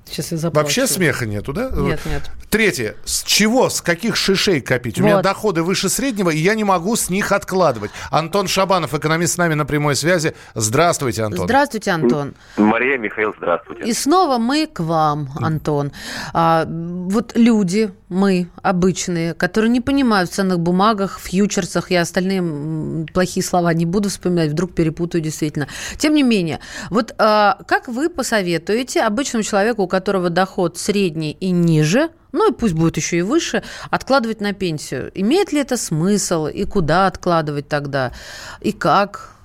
Сейчас 0.07 0.33
я 0.33 0.39
заплачу. 0.39 0.65
Вообще 0.65 0.87
смеха 0.87 1.25
нету, 1.27 1.53
да? 1.53 1.71
Нет, 1.71 2.01
нет. 2.05 2.31
Третье. 2.49 2.97
С 3.05 3.23
чего, 3.23 3.71
с 3.71 3.81
каких 3.81 4.17
шишей 4.17 4.61
копить? 4.61 4.99
У 5.01 5.05
меня 5.05 5.17
Вот. 5.17 5.23
доходы 5.23 5.63
выше 5.63 5.89
среднего, 5.89 6.31
и 6.31 6.39
я 6.39 6.55
не 6.57 6.65
могу 6.65 6.97
с 6.97 7.09
них 7.11 7.31
откладывать. 7.31 7.93
Антон 8.11 8.49
Шабанов, 8.49 8.93
экономист 8.93 9.35
с 9.35 9.37
нами 9.39 9.55
на 9.55 9.65
прямой 9.65 9.95
связи. 9.95 10.35
Здравствуйте, 10.55 11.23
Антон. 11.23 11.45
Здравствуйте, 11.47 11.93
Антон. 11.93 12.35
Мария, 12.57 12.99
Михаил, 12.99 13.35
здравствуйте. 13.39 13.85
И 13.85 13.93
снова 13.93 14.39
мы 14.39 14.67
к 14.67 14.81
вам, 14.81 15.31
Антон. 15.37 15.93
А, 16.35 16.67
вот 16.67 17.37
люди, 17.37 17.93
мы, 18.11 18.51
обычные, 18.61 19.35
которые 19.35 19.71
не 19.71 19.81
понимают 19.81 20.29
в 20.29 20.33
ценных 20.35 20.59
бумагах, 20.59 21.21
фьючерсах, 21.21 21.91
я 21.91 22.03
остальные 22.03 23.07
плохие 23.15 23.43
слова 23.43 23.73
не 23.73 23.87
буду 23.87 24.09
вспоминать, 24.09 24.51
вдруг 24.51 24.75
перепутаю 24.75 25.23
действительно. 25.23 25.69
Тем 25.97 26.15
не 26.15 26.25
менее, 26.25 26.59
вот 26.91 27.15
а, 27.19 27.59
как 27.67 27.89
вы 27.89 28.11
посоветуете 28.11 29.03
обычному 29.03 29.45
человеку, 29.45 29.85
у 29.85 29.89
которого 29.89 30.29
доход 30.29 30.77
средний 30.77 31.33
и 31.33 31.51
ниже, 31.51 32.11
ну 32.33 32.51
и 32.51 32.55
пусть 32.55 32.75
будет 32.75 32.97
еще 32.97 33.19
и 33.19 33.23
выше, 33.23 33.63
откладывать 33.91 34.41
на 34.41 34.53
пенсию? 34.53 35.13
Имеет 35.15 35.53
ли 35.53 35.61
это 35.61 35.77
смысл 35.77 36.47
и 36.49 36.65
куда 36.65 37.07
откладывать 37.07 37.69
тогда? 37.69 38.13
И 38.61 38.73
как? 38.73 39.40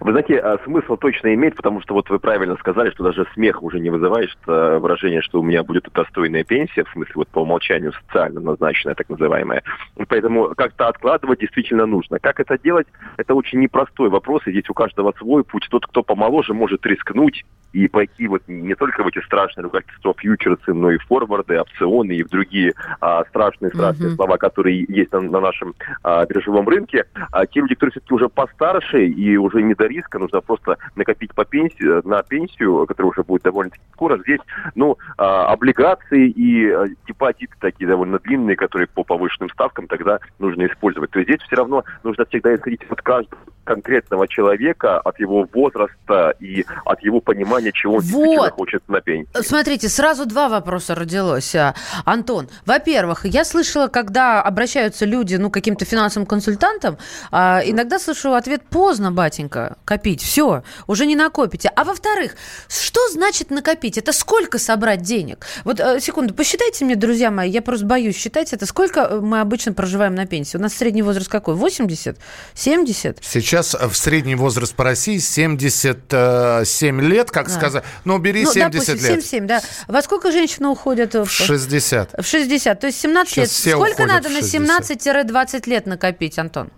Вы 0.00 0.10
знаете, 0.12 0.38
а, 0.38 0.58
смысл 0.64 0.96
точно 0.96 1.34
имеет, 1.34 1.56
потому 1.56 1.80
что 1.80 1.94
вот 1.94 2.10
вы 2.10 2.18
правильно 2.18 2.56
сказали, 2.56 2.90
что 2.90 3.04
даже 3.04 3.26
смех 3.34 3.62
уже 3.62 3.80
не 3.80 3.90
вызывает 3.90 4.30
что 4.30 4.78
выражение, 4.78 5.22
что 5.22 5.40
у 5.40 5.42
меня 5.42 5.62
будет 5.62 5.88
достойная 5.92 6.44
пенсия, 6.44 6.84
в 6.84 6.90
смысле 6.90 7.12
вот 7.16 7.28
по 7.28 7.40
умолчанию 7.40 7.92
социально 7.92 8.40
назначенная, 8.40 8.94
так 8.94 9.08
называемая. 9.08 9.62
Поэтому 10.08 10.54
как-то 10.56 10.88
откладывать 10.88 11.40
действительно 11.40 11.86
нужно. 11.86 12.18
Как 12.18 12.40
это 12.40 12.58
делать, 12.58 12.86
это 13.16 13.34
очень 13.34 13.60
непростой 13.60 14.10
вопрос, 14.10 14.46
и 14.46 14.50
здесь 14.50 14.68
у 14.68 14.74
каждого 14.74 15.12
свой 15.18 15.44
путь. 15.44 15.66
Тот, 15.70 15.86
кто 15.86 16.02
помоложе, 16.02 16.54
может 16.54 16.84
рискнуть 16.86 17.44
и 17.72 17.88
пойти 17.88 18.28
вот 18.28 18.42
не 18.46 18.74
только 18.74 19.02
в 19.02 19.06
эти 19.06 19.24
страшные 19.24 19.64
ругательства 19.64 20.14
фьючерсы, 20.16 20.72
но 20.72 20.90
и 20.90 20.98
форварды, 20.98 21.58
опционы 21.60 22.12
и 22.12 22.22
в 22.22 22.28
другие 22.28 22.74
а, 23.00 23.24
страшные 23.24 23.70
страшные 23.70 24.08
Мгм. 24.08 24.16
слова, 24.16 24.36
которые 24.36 24.84
есть 24.88 25.12
на, 25.12 25.20
на 25.20 25.40
нашем 25.40 25.74
а, 26.02 26.24
биржевом 26.26 26.68
рынке. 26.68 27.04
А 27.30 27.46
те 27.46 27.60
люди, 27.60 27.74
которые 27.74 27.92
все-таки 27.92 28.14
уже 28.14 28.28
постарше 28.28 29.06
и 29.06 29.36
уже 29.36 29.62
не 29.62 29.74
до 29.74 29.86
риска, 29.86 30.18
нужно 30.18 30.40
просто 30.40 30.76
накопить 30.96 31.34
по 31.34 31.44
пенсии, 31.44 32.06
на 32.06 32.22
пенсию, 32.22 32.86
которая 32.86 33.10
уже 33.10 33.22
будет 33.22 33.42
довольно 33.42 33.72
скоро. 33.92 34.18
Здесь, 34.18 34.40
ну, 34.74 34.98
а, 35.16 35.46
облигации 35.46 36.28
и 36.28 36.70
а, 36.70 36.86
депозиты 37.06 37.54
такие 37.60 37.86
довольно 37.86 38.18
длинные, 38.18 38.56
которые 38.56 38.88
по 38.88 39.04
повышенным 39.04 39.50
ставкам 39.50 39.86
тогда 39.86 40.18
нужно 40.38 40.66
использовать. 40.66 41.10
То 41.10 41.18
есть 41.18 41.30
здесь 41.30 41.42
все 41.46 41.56
равно 41.56 41.84
нужно 42.02 42.24
всегда 42.26 42.54
исходить 42.54 42.82
от 42.88 43.00
каждого 43.02 43.40
конкретного 43.64 44.28
человека, 44.28 44.98
от 44.98 45.20
его 45.20 45.46
возраста 45.52 46.34
и 46.40 46.64
от 46.84 47.02
его 47.02 47.20
понимания, 47.20 47.72
чего 47.72 47.94
он 47.94 48.00
действительно 48.00 48.42
Вот. 48.42 48.52
хочет 48.52 48.88
на 48.88 49.00
пенсии. 49.00 49.28
Смотрите, 49.42 49.88
сразу 49.88 50.26
два 50.26 50.48
вопроса 50.48 50.94
родилось. 50.94 51.54
А, 51.54 51.74
Антон, 52.04 52.48
во-первых, 52.66 53.24
я 53.24 53.44
слышала, 53.44 53.88
когда 53.88 54.42
обращаются 54.42 55.04
люди, 55.04 55.36
ну, 55.36 55.50
каким-то 55.50 55.84
финансовым 55.84 56.26
консультантам, 56.26 56.98
а, 57.30 57.60
иногда 57.64 57.98
слышу 57.98 58.32
ответ 58.34 58.62
«поздно, 58.68 59.12
батенька, 59.12 59.76
копить, 59.84 60.22
все, 60.22 60.62
уже 60.86 61.06
не 61.06 61.16
накопите». 61.16 61.70
А 61.74 61.84
во-вторых, 61.84 62.34
что 62.68 63.00
значит 63.10 63.50
накопить? 63.50 63.98
Это 63.98 64.12
сколько 64.12 64.58
собрать 64.58 65.02
денег? 65.02 65.46
Вот, 65.64 65.80
э, 65.80 66.00
секунду, 66.00 66.34
посчитайте 66.34 66.84
мне, 66.84 66.96
друзья 66.96 67.30
мои, 67.30 67.50
я 67.50 67.62
просто 67.62 67.86
боюсь 67.86 68.16
считать 68.16 68.52
это. 68.52 68.66
Сколько 68.66 69.00
э, 69.00 69.20
мы 69.20 69.40
обычно 69.40 69.72
проживаем 69.72 70.14
на 70.14 70.26
пенсии? 70.26 70.56
У 70.56 70.60
нас 70.60 70.74
средний 70.74 71.02
возраст 71.02 71.28
какой? 71.28 71.54
80? 71.54 72.16
70? 72.54 73.18
Сейчас 73.22 73.51
в 73.60 73.94
средний 73.94 74.34
возраст 74.34 74.74
по 74.74 74.84
России 74.84 75.18
77 75.18 77.00
лет, 77.00 77.30
как 77.30 77.48
Да. 77.48 77.52
сказать. 77.52 77.84
Ну, 78.04 78.18
бери 78.18 78.44
ну, 78.44 78.52
70 78.52 78.72
допустим, 78.72 78.94
лет. 78.94 79.02
77, 79.24 79.46
да. 79.46 79.62
Во 79.88 80.02
сколько 80.02 80.32
женщины 80.32 80.68
уходят? 80.68 81.14
В 81.14 81.26
60. 81.28 82.14
В 82.18 82.26
60, 82.26 82.80
то 82.80 82.86
есть 82.86 83.00
17 83.00 83.32
Сейчас 83.32 83.64
лет. 83.66 83.74
Сколько 83.76 84.06
надо 84.06 84.28
на 84.28 84.40
60? 84.40 84.90
17-20 84.90 85.68
лет 85.68 85.86
накопить, 85.86 86.38
Антон? 86.38 86.70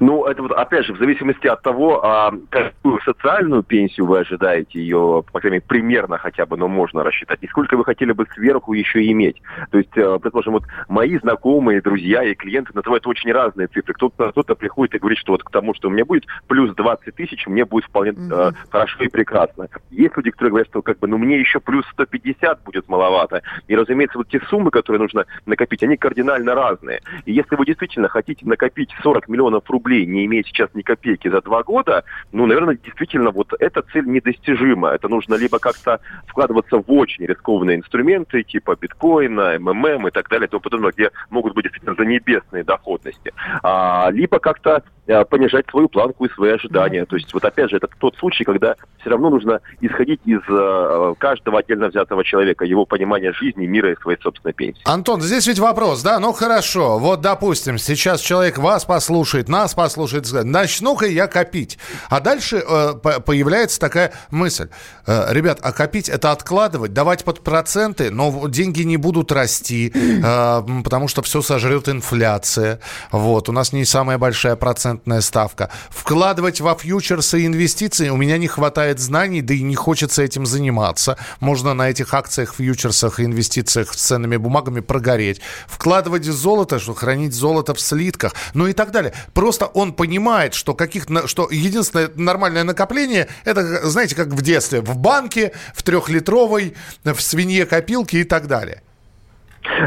Ну, 0.00 0.24
это 0.24 0.42
вот, 0.42 0.52
опять 0.52 0.86
же, 0.86 0.94
в 0.94 0.98
зависимости 0.98 1.46
от 1.46 1.62
того, 1.62 2.04
а, 2.04 2.32
какую 2.50 3.00
социальную 3.02 3.62
пенсию 3.62 4.06
вы 4.06 4.20
ожидаете, 4.20 4.80
ее, 4.80 5.24
по 5.32 5.40
крайней 5.40 5.56
мере, 5.56 5.64
примерно 5.66 6.18
хотя 6.18 6.46
бы, 6.46 6.56
но 6.56 6.68
можно 6.68 7.02
рассчитать, 7.02 7.38
и 7.42 7.48
сколько 7.48 7.76
вы 7.76 7.84
хотели 7.84 8.12
бы 8.12 8.26
сверху 8.34 8.72
еще 8.72 9.04
иметь. 9.12 9.40
То 9.70 9.78
есть, 9.78 9.96
э, 9.96 10.18
предположим, 10.20 10.54
вот 10.54 10.64
мои 10.88 11.18
знакомые, 11.18 11.80
друзья 11.80 12.22
и 12.22 12.34
клиенты 12.34 12.72
называют 12.74 13.06
очень 13.06 13.32
разные 13.32 13.68
цифры. 13.68 13.94
Кто-то 13.94 14.32
кто 14.32 14.54
приходит 14.54 14.94
и 14.94 14.98
говорит, 14.98 15.18
что 15.18 15.32
вот 15.32 15.42
к 15.42 15.50
тому, 15.50 15.74
что 15.74 15.88
у 15.88 15.90
меня 15.90 16.04
будет 16.04 16.24
плюс 16.46 16.74
20 16.74 17.14
тысяч, 17.14 17.46
мне 17.46 17.64
будет 17.64 17.84
вполне 17.86 18.12
э, 18.12 18.50
хорошо 18.70 19.04
и 19.04 19.08
прекрасно. 19.08 19.68
Есть 19.90 20.16
люди, 20.16 20.30
которые 20.30 20.50
говорят, 20.50 20.68
что 20.68 20.82
как 20.82 20.98
бы, 20.98 21.08
ну, 21.08 21.18
мне 21.18 21.38
еще 21.38 21.60
плюс 21.60 21.84
150 21.92 22.62
будет 22.64 22.88
маловато. 22.88 23.42
И, 23.68 23.76
разумеется, 23.76 24.18
вот 24.18 24.28
те 24.28 24.40
суммы, 24.48 24.70
которые 24.70 25.00
нужно 25.00 25.26
накопить, 25.46 25.82
они 25.82 25.96
кардинально 25.96 26.54
разные. 26.54 27.00
И 27.24 27.32
если 27.32 27.56
вы 27.56 27.66
действительно 27.66 28.08
хотите 28.08 28.46
накопить 28.46 28.90
40 29.02 29.28
миллионов 29.28 29.68
рублей, 29.68 29.75
не 29.84 30.26
имея 30.26 30.42
сейчас 30.44 30.70
ни 30.74 30.82
копейки 30.82 31.28
за 31.28 31.40
два 31.40 31.62
года, 31.62 32.04
ну, 32.32 32.46
наверное, 32.46 32.76
действительно, 32.76 33.30
вот 33.30 33.52
эта 33.58 33.82
цель 33.92 34.06
недостижима. 34.06 34.88
Это 34.88 35.08
нужно 35.08 35.34
либо 35.34 35.58
как-то 35.58 36.00
вкладываться 36.26 36.78
в 36.78 36.84
очень 36.88 37.26
рискованные 37.26 37.78
инструменты, 37.78 38.42
типа 38.42 38.76
биткоина, 38.80 39.58
МММ 39.58 40.08
и 40.08 40.10
так 40.10 40.28
далее, 40.28 40.46
и 40.46 40.50
тому 40.50 40.60
подобное, 40.60 40.92
где 40.92 41.10
могут 41.30 41.54
быть 41.54 41.64
действительно 41.64 41.94
занебесные 41.94 42.64
доходности. 42.64 43.32
А, 43.62 44.10
либо 44.10 44.38
как-то 44.38 44.82
э, 45.06 45.24
понижать 45.24 45.66
свою 45.70 45.88
планку 45.88 46.24
и 46.24 46.32
свои 46.32 46.52
ожидания. 46.52 47.04
То 47.04 47.16
есть, 47.16 47.32
вот 47.32 47.44
опять 47.44 47.70
же, 47.70 47.76
это 47.76 47.88
тот 47.98 48.16
случай, 48.16 48.44
когда 48.44 48.76
все 49.00 49.10
равно 49.10 49.30
нужно 49.30 49.60
исходить 49.80 50.20
из 50.24 50.40
э, 50.48 51.14
каждого 51.18 51.60
отдельно 51.60 51.88
взятого 51.88 52.24
человека, 52.24 52.64
его 52.64 52.84
понимания 52.86 53.32
жизни, 53.32 53.66
мира 53.66 53.92
и 53.92 53.96
своей 53.96 54.20
собственной 54.20 54.52
пенсии. 54.52 54.82
Антон, 54.84 55.20
здесь 55.20 55.46
ведь 55.46 55.58
вопрос, 55.58 56.02
да? 56.02 56.18
Ну 56.18 56.32
хорошо, 56.32 56.98
вот 56.98 57.20
допустим, 57.20 57.78
сейчас 57.78 58.20
человек 58.20 58.58
вас 58.58 58.84
послушает, 58.84 59.48
нас 59.48 59.65
послушает, 59.74 60.26
скажет, 60.26 60.46
начну-ка 60.46 61.06
я 61.06 61.26
копить. 61.26 61.78
А 62.08 62.20
дальше 62.20 62.62
э, 62.66 62.94
по- 63.02 63.20
появляется 63.20 63.78
такая 63.80 64.12
мысль. 64.30 64.68
Э, 65.06 65.26
ребят, 65.30 65.58
а 65.62 65.72
копить 65.72 66.08
это 66.08 66.32
откладывать, 66.32 66.92
давать 66.92 67.24
под 67.24 67.42
проценты, 67.42 68.10
но 68.10 68.48
деньги 68.48 68.82
не 68.82 68.96
будут 68.96 69.32
расти, 69.32 69.92
э, 69.94 70.62
потому 70.84 71.08
что 71.08 71.22
все 71.22 71.42
сожрет 71.42 71.88
инфляция. 71.88 72.80
Вот, 73.10 73.48
у 73.48 73.52
нас 73.52 73.72
не 73.72 73.84
самая 73.84 74.18
большая 74.18 74.56
процентная 74.56 75.20
ставка. 75.20 75.70
Вкладывать 75.90 76.60
во 76.60 76.74
фьючерсы 76.74 77.42
и 77.42 77.46
инвестиции 77.46 78.08
у 78.08 78.16
меня 78.16 78.38
не 78.38 78.48
хватает 78.48 78.98
знаний, 79.00 79.42
да 79.42 79.54
и 79.54 79.62
не 79.62 79.74
хочется 79.74 80.22
этим 80.22 80.46
заниматься. 80.46 81.16
Можно 81.40 81.74
на 81.74 81.90
этих 81.90 82.12
акциях, 82.14 82.54
фьючерсах 82.54 83.20
и 83.20 83.24
инвестициях 83.24 83.92
с 83.92 83.96
ценными 83.96 84.36
бумагами 84.36 84.80
прогореть. 84.80 85.40
Вкладывать 85.66 86.26
в 86.26 86.32
золото, 86.32 86.78
что 86.78 86.94
хранить 86.94 87.34
золото 87.34 87.74
в 87.74 87.80
слитках, 87.80 88.34
ну 88.54 88.66
и 88.66 88.72
так 88.72 88.90
далее. 88.90 89.12
Просто 89.46 89.66
он 89.66 89.92
понимает, 89.92 90.54
что, 90.54 90.74
каких, 90.74 91.06
что 91.26 91.48
единственное 91.52 92.10
нормальное 92.16 92.64
накопление, 92.64 93.28
это, 93.44 93.88
знаете, 93.88 94.16
как 94.16 94.26
в 94.26 94.42
детстве, 94.42 94.80
в 94.80 94.96
банке, 94.96 95.52
в 95.72 95.84
трехлитровой, 95.84 96.74
в 97.04 97.20
свинье 97.20 97.64
копилке 97.64 98.22
и 98.22 98.24
так 98.24 98.48
далее. 98.48 98.82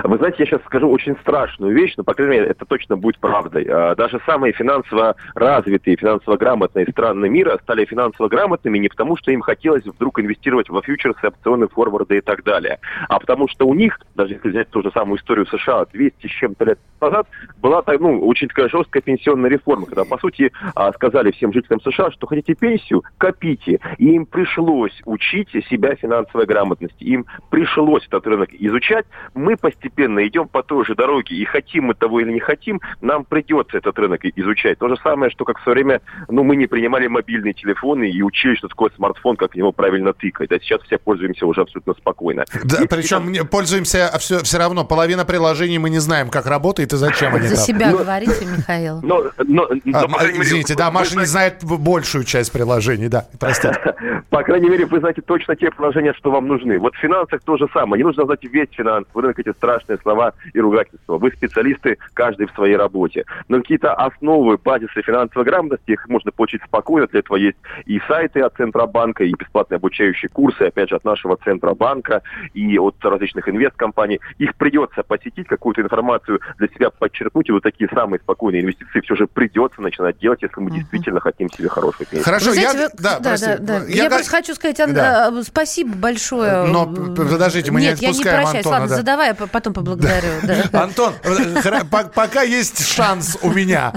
Вы 0.03 0.17
знаете, 0.17 0.37
я 0.39 0.45
сейчас 0.45 0.61
скажу 0.65 0.89
очень 0.89 1.15
страшную 1.17 1.73
вещь, 1.75 1.93
но, 1.97 2.03
по 2.03 2.13
крайней 2.13 2.35
мере, 2.35 2.47
это 2.47 2.65
точно 2.65 2.97
будет 2.97 3.19
правдой. 3.19 3.65
А, 3.69 3.95
Даже 3.95 4.19
самые 4.25 4.53
финансово 4.53 5.15
развитые, 5.35 5.97
финансово 5.97 6.37
грамотные 6.37 6.87
страны 6.91 7.29
мира 7.29 7.59
стали 7.63 7.85
финансово 7.85 8.27
грамотными 8.27 8.77
не 8.77 8.89
потому, 8.89 9.17
что 9.17 9.31
им 9.31 9.41
хотелось 9.41 9.85
вдруг 9.85 10.19
инвестировать 10.19 10.69
во 10.69 10.81
фьючерсы, 10.81 11.27
опционы, 11.27 11.67
форварды 11.67 12.17
и 12.17 12.21
так 12.21 12.43
далее, 12.43 12.79
а 13.07 13.19
потому 13.19 13.47
что 13.47 13.67
у 13.67 13.73
них, 13.73 13.99
даже 14.15 14.33
если 14.33 14.49
взять 14.49 14.69
ту 14.69 14.81
же 14.81 14.91
самую 14.91 15.19
историю 15.19 15.45
США 15.47 15.85
200 15.91 16.27
с 16.27 16.29
чем-то 16.29 16.65
лет 16.65 16.79
назад, 17.01 17.27
была 17.57 17.83
ну, 17.99 18.25
очень 18.25 18.47
такая 18.47 18.69
жесткая 18.69 19.01
пенсионная 19.01 19.49
реформа, 19.49 19.85
когда, 19.85 20.05
по 20.05 20.17
сути, 20.17 20.51
а, 20.75 20.91
сказали 20.93 21.31
всем 21.31 21.53
жителям 21.53 21.81
США, 21.81 22.11
что 22.11 22.27
хотите 22.27 22.55
пенсию, 22.55 23.03
копите. 23.17 23.79
И 23.97 24.11
им 24.11 24.25
пришлось 24.25 25.01
учить 25.05 25.49
себя 25.69 25.95
финансовой 25.95 26.45
грамотности. 26.45 27.03
Им 27.03 27.25
пришлось 27.49 28.05
этот 28.07 28.25
рынок 28.27 28.49
изучать. 28.53 29.05
Мы 29.33 29.55
постепенно 29.71 30.25
идем 30.27 30.47
по 30.47 30.63
той 30.63 30.85
же 30.85 30.95
дороге. 30.95 31.35
И 31.35 31.45
хотим 31.45 31.85
мы 31.85 31.93
того 31.93 32.19
или 32.19 32.31
не 32.31 32.39
хотим, 32.39 32.81
нам 33.01 33.23
придется 33.25 33.77
этот 33.77 33.97
рынок 33.99 34.25
и- 34.25 34.33
изучать. 34.35 34.77
То 34.79 34.87
же 34.89 34.97
самое, 35.03 35.31
что 35.31 35.45
как 35.45 35.59
в 35.59 35.63
свое 35.63 35.75
время, 35.75 36.01
ну, 36.27 36.43
мы 36.43 36.55
не 36.55 36.67
принимали 36.67 37.07
мобильные 37.07 37.53
телефоны 37.53 38.09
и 38.09 38.21
учили, 38.21 38.55
что 38.55 38.67
такое 38.67 38.89
смартфон, 38.95 39.35
как 39.35 39.53
в 39.53 39.55
него 39.55 39.71
правильно 39.71 40.13
тыкать. 40.13 40.51
А 40.51 40.59
сейчас 40.59 40.81
все 40.83 40.97
пользуемся 40.97 41.45
уже 41.45 41.61
абсолютно 41.61 41.93
спокойно. 41.93 42.45
Да, 42.63 42.75
Если 42.81 42.87
причем 42.87 43.23
мне 43.25 43.43
пользуемся 43.43 44.11
все, 44.19 44.39
все 44.39 44.57
равно. 44.57 44.83
Половина 44.85 45.25
приложений 45.25 45.79
мы 45.79 45.89
не 45.89 45.99
знаем, 45.99 46.29
как 46.29 46.45
работает 46.45 46.93
и 46.93 46.97
зачем 46.97 47.35
они 47.35 47.47
За 47.47 47.55
там. 47.55 47.63
себя 47.65 47.91
Ну, 47.91 47.97
говорите, 47.99 48.45
Михаил. 48.45 48.99
Но, 49.01 49.23
но, 49.45 49.63
А, 49.65 50.07
но, 50.07 50.07
мере, 50.19 50.41
извините, 50.41 50.75
да, 50.75 50.91
Маша 50.91 51.17
не 51.17 51.25
знает 51.25 51.63
большую 51.63 52.23
часть 52.23 52.51
приложений, 52.51 53.09
да, 53.09 53.25
простите. 53.39 53.79
По 54.29 54.43
крайней 54.43 54.69
мере, 54.69 54.85
вы 54.85 54.99
знаете 54.99 55.21
точно 55.21 55.55
те 55.55 55.71
приложения, 55.71 56.13
что 56.13 56.31
вам 56.31 56.47
нужны. 56.47 56.79
Вот 56.79 56.95
в 56.95 56.99
финансах 56.99 57.41
то 57.43 57.57
же 57.57 57.67
самое. 57.73 58.01
Не 58.01 58.07
нужно 58.07 58.25
знать 58.25 58.43
весь 58.43 58.69
финансовый 58.71 59.21
рынок, 59.21 59.39
эти 59.39 59.53
страшные 59.59 59.97
слова 59.99 60.33
и 60.53 60.59
ругательства. 60.59 61.17
Вы 61.17 61.31
специалисты, 61.31 61.97
каждый 62.13 62.47
в 62.47 62.51
своей 62.51 62.75
работе. 62.77 63.25
Но 63.47 63.57
какие-то 63.57 63.93
основы, 63.93 64.57
базисы 64.57 65.01
финансовой 65.01 65.45
грамотности, 65.45 65.91
их 65.91 66.07
можно 66.07 66.31
получить 66.31 66.61
спокойно. 66.65 67.07
Для 67.07 67.19
этого 67.19 67.37
есть 67.37 67.57
и 67.85 67.99
сайты 68.07 68.39
от 68.41 68.55
Центробанка, 68.55 69.23
и 69.23 69.33
бесплатные 69.37 69.75
обучающие 69.77 70.29
курсы, 70.29 70.63
опять 70.63 70.89
же, 70.89 70.95
от 70.95 71.03
нашего 71.05 71.37
Центробанка, 71.43 72.21
и 72.53 72.77
от 72.79 72.95
различных 73.03 73.47
инвесткомпаний. 73.49 74.19
Их 74.37 74.55
придется 74.55 75.03
посетить, 75.03 75.47
какую-то 75.47 75.81
информацию 75.81 76.39
для 76.57 76.67
себя 76.69 76.89
подчеркнуть, 76.89 77.49
и 77.49 77.51
вот 77.51 77.63
такие 77.63 77.89
самые 77.93 78.19
спокойные 78.19 78.61
инвестиции 78.61 79.01
все 79.01 79.15
же 79.15 79.27
придется 79.27 79.81
начинать 79.81 80.17
делать, 80.19 80.41
если 80.41 80.59
мы 80.61 80.71
действительно 80.71 81.19
хотим 81.19 81.49
себе 81.51 81.67
хорошую 81.69 82.07
пенсию. 82.07 82.23
Хорошо, 82.23 82.51
Вы 82.51 82.55
я... 82.57 82.71
знаете, 82.71 82.93
вы- 82.97 83.03
Да, 83.03 83.19
да, 83.19 83.29
прости. 83.29 83.45
да, 83.45 83.57
да. 83.79 83.85
Я 83.87 84.03
Я, 84.03 84.09
просто 84.09 84.29
хочу 84.31 84.53
сказать, 84.55 84.79
Ан- 84.79 84.93
Да. 84.93 85.31
э, 85.33 85.41
спасибо 85.43 85.95
большое. 85.95 86.63
Но, 86.63 86.85
подождите, 86.87 87.71
мы 87.71 87.81
не 87.81 87.87
Нет, 87.87 87.99
я 87.99 88.07
не 88.09 88.11
отпускаем 88.11 88.37
прощаюсь. 88.43 88.65
Антона, 88.65 88.73
Ладно, 88.81 88.89
да. 88.89 88.95
задавай, 88.95 89.33
потом 89.51 89.73
поблагодарю. 89.73 90.33
да. 90.43 90.83
Антон, 90.83 91.13
э, 91.23 91.83
пока 92.13 92.43
есть 92.43 92.85
шанс 92.85 93.37
у 93.41 93.51
меня. 93.51 93.93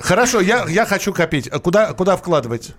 Хорошо, 0.00 0.40
я, 0.40 0.64
я 0.68 0.86
хочу 0.86 1.12
копить. 1.12 1.50
Куда, 1.50 1.92
куда 1.92 2.16
вкладывать? 2.16 2.72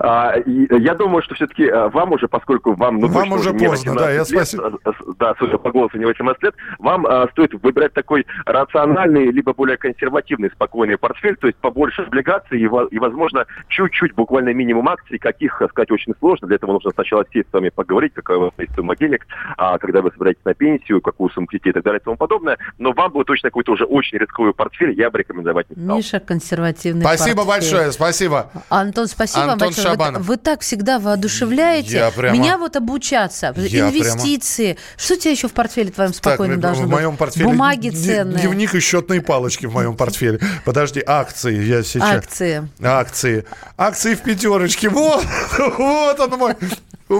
А, 0.00 0.34
и 0.38 0.66
я 0.82 0.94
думаю, 0.94 1.22
что 1.22 1.34
все-таки 1.34 1.70
вам 1.70 2.12
уже, 2.12 2.28
поскольку 2.28 2.74
вам... 2.74 2.98
Ну, 2.98 3.08
Вам 3.08 3.32
уже 3.32 3.52
не 3.52 3.66
поздно, 3.66 3.94
да, 3.94 4.06
18 4.10 4.14
я 4.16 4.24
спасибо. 4.24 4.78
а, 4.84 4.90
а, 4.90 4.92
Да, 5.18 5.34
судя 5.38 5.58
по 5.58 5.70
голосу, 5.70 5.98
не 5.98 6.04
18 6.04 6.42
лет, 6.42 6.54
вам 6.78 7.06
а, 7.06 7.28
стоит 7.32 7.54
выбирать 7.62 7.92
такой 7.92 8.26
рациональный, 8.46 9.30
либо 9.30 9.52
более 9.52 9.76
консервативный, 9.76 10.50
спокойный 10.50 10.96
портфель, 10.98 11.36
то 11.36 11.46
есть 11.46 11.58
побольше 11.58 12.02
облигаций 12.02 12.58
и, 12.60 12.64
и, 12.64 12.98
возможно, 12.98 13.46
чуть-чуть, 13.68 14.14
буквально 14.14 14.52
минимум 14.52 14.88
акций, 14.88 15.18
каких 15.18 15.60
сказать 15.70 15.90
очень 15.90 16.14
сложно. 16.18 16.46
Для 16.48 16.56
этого 16.56 16.72
нужно 16.72 16.90
сначала 16.92 17.24
сесть 17.32 17.48
с 17.50 17.52
вами 17.52 17.68
поговорить, 17.70 18.12
какая 18.14 18.38
у 18.38 18.40
вас 18.42 18.52
есть 18.58 18.74
сумма 18.74 18.96
денег, 18.96 19.26
а, 19.56 19.78
когда 19.78 20.02
вы 20.02 20.10
собираетесь 20.12 20.44
на 20.44 20.54
пенсию, 20.54 21.00
какую 21.00 21.30
сумму 21.30 21.46
детей 21.50 21.70
и 21.70 21.72
так 21.72 21.82
далее 21.84 22.00
и 22.00 22.04
тому 22.04 22.16
подобное. 22.16 22.58
Но 22.78 22.92
вам 22.92 23.12
бы 23.12 23.24
точно 23.24 23.50
какой-то 23.50 23.72
уже 23.72 23.84
очень 23.84 24.18
рисковый 24.18 24.52
портфель 24.54 24.92
я 24.92 25.10
бы 25.10 25.18
рекомендовать 25.18 25.68
не 25.70 25.82
стал. 25.82 25.96
Миша 25.96 26.20
консервативный 26.20 27.02
Спасибо 27.02 27.44
портфель. 27.44 27.72
большое, 27.72 27.92
спасибо. 27.92 28.50
Антон, 28.68 29.06
спасибо 29.06 29.46
вам 29.46 29.58
Антон 29.68 29.74
большое. 29.74 29.86
Вы, 29.86 29.92
Шабанов. 29.92 30.22
вы 30.26 30.36
так 30.36 30.60
всегда 30.62 30.98
воодушевляете. 30.98 31.96
Я 31.96 32.10
прямо- 32.10 32.36
Меня 32.36 32.58
вот 32.58 32.76
обучаться. 32.76 33.52
Я 33.56 33.88
Инвестиции. 33.88 34.76
Что 34.96 35.14
у 35.14 35.16
тебя 35.16 35.30
еще 35.32 35.48
в 35.48 35.52
портфеле 35.52 35.90
твоем 35.90 36.14
спокойном 36.14 36.56
Так, 36.56 36.62
должно 36.62 36.84
в 36.84 36.86
быть? 36.88 36.94
моем 36.94 37.16
портфеле 37.16 37.46
Бумаги 37.46 37.90
ценные. 37.90 38.38
Дневник 38.40 38.74
и 38.74 38.80
счетные 38.80 39.20
палочки 39.20 39.66
в 39.66 39.72
моем 39.74 39.96
портфеле. 39.96 40.40
Подожди, 40.64 41.02
акции 41.04 41.62
я 41.64 41.82
сейчас. 41.82 42.02
Акции. 42.24 42.68
Акции. 42.82 43.44
Акции 43.76 44.14
в 44.14 44.20
пятерочке. 44.22 44.88
Вот, 44.88 45.24
вот 45.78 46.20
он 46.20 46.30
мой. 46.38 46.54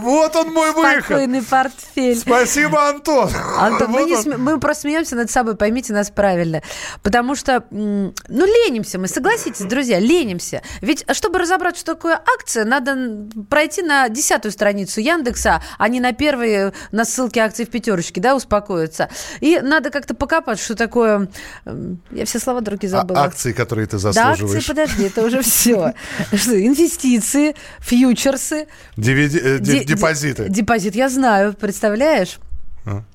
Вот 0.00 0.37
он 0.37 0.52
мой 0.52 0.72
выход. 0.72 1.04
Спокойный 1.04 1.42
портфель. 1.42 2.16
Спасибо, 2.16 2.88
Антон. 2.88 3.30
Антон, 3.59 3.90
мы, 3.90 4.00
Вот 4.00 4.09
не 4.09 4.16
он. 4.16 4.22
сме- 4.24 4.37
мы 4.37 4.61
просто 4.61 4.83
смеемся 4.83 5.16
над 5.16 5.30
собой, 5.30 5.57
поймите 5.57 5.92
нас 5.92 6.11
правильно. 6.11 6.62
Потому 7.02 7.35
что, 7.35 7.64
ну, 7.70 8.12
ленимся 8.28 8.98
мы, 8.98 9.09
согласитесь, 9.09 9.64
друзья, 9.66 9.98
ленимся. 9.98 10.62
Ведь, 10.80 11.04
чтобы 11.12 11.38
разобрать, 11.38 11.76
что 11.76 11.94
такое 11.94 12.20
акция, 12.38 12.64
надо 12.64 12.96
пройти 13.48 13.83
на 13.83 14.09
десятую 14.09 14.52
страницу 14.52 15.00
Яндекса, 15.00 15.62
а 15.78 15.88
не 15.88 16.00
на 16.00 16.12
первые, 16.12 16.72
на 16.92 17.04
ссылке 17.04 17.40
акций 17.40 17.64
в 17.66 17.70
пятерочке, 17.70 18.20
да, 18.20 18.35
успокоиться. 18.35 19.09
И 19.40 19.61
надо 19.61 19.90
как-то 19.90 20.14
покопать, 20.14 20.59
что 20.61 20.74
такое... 20.74 21.28
Я 22.11 22.24
все 22.24 22.38
слова 22.38 22.61
другие 22.61 22.92
А- 22.94 22.98
забыла. 23.00 23.22
акции, 23.22 23.52
которые 23.52 23.87
ты 23.87 23.98
да, 23.98 24.09
акции, 24.09 24.20
заслуживаешь. 24.22 24.66
подожди, 24.66 25.04
это 25.04 25.22
уже 25.22 25.42
все. 25.42 25.92
Инвестиции, 26.33 27.54
фьючерсы, 27.80 28.66
Дивиди- 28.96 29.40
э, 29.40 29.59
Депозиты. 29.85 30.44
де- 30.44 30.49
Депозит, 30.62 30.94
я 30.97 31.09
знаю, 31.09 31.55
представляешь? 31.55 32.38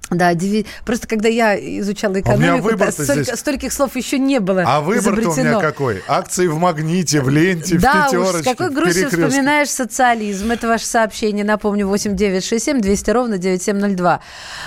Да, 0.10 0.34
диви- 0.34 0.65
просто 0.86 1.08
когда 1.08 1.28
я 1.30 1.56
изучала 1.82 2.15
А 2.15 2.19
экономику, 2.22 2.48
да, 2.69 2.72
выбор-то 2.72 3.04
столько- 3.04 3.24
здесь- 3.24 3.39
стольких 3.39 3.72
слов 3.74 3.95
еще 3.95 4.17
не 4.17 4.39
было 4.39 4.63
А 4.65 4.82
выбор-то 4.82 5.30
у 5.30 5.36
меня 5.36 5.60
какой? 5.60 6.02
Акции 6.08 6.48
в 6.48 6.58
магните, 6.58 7.22
в 7.22 7.30
ленте, 7.30 7.78
Да 7.78 8.08
в 8.08 8.12
пятерочке. 8.12 8.41
с 8.41 8.45
какой 8.45 8.69
грустью 8.74 9.10
вспоминаешь 9.10 9.69
социализм. 9.69 10.52
Это 10.52 10.67
ваше 10.67 10.86
сообщение. 10.86 11.45
Напомню, 11.45 11.88
8967 11.88 12.82
200 12.82 13.12
ровно 13.12 13.38
9702. 13.38 14.19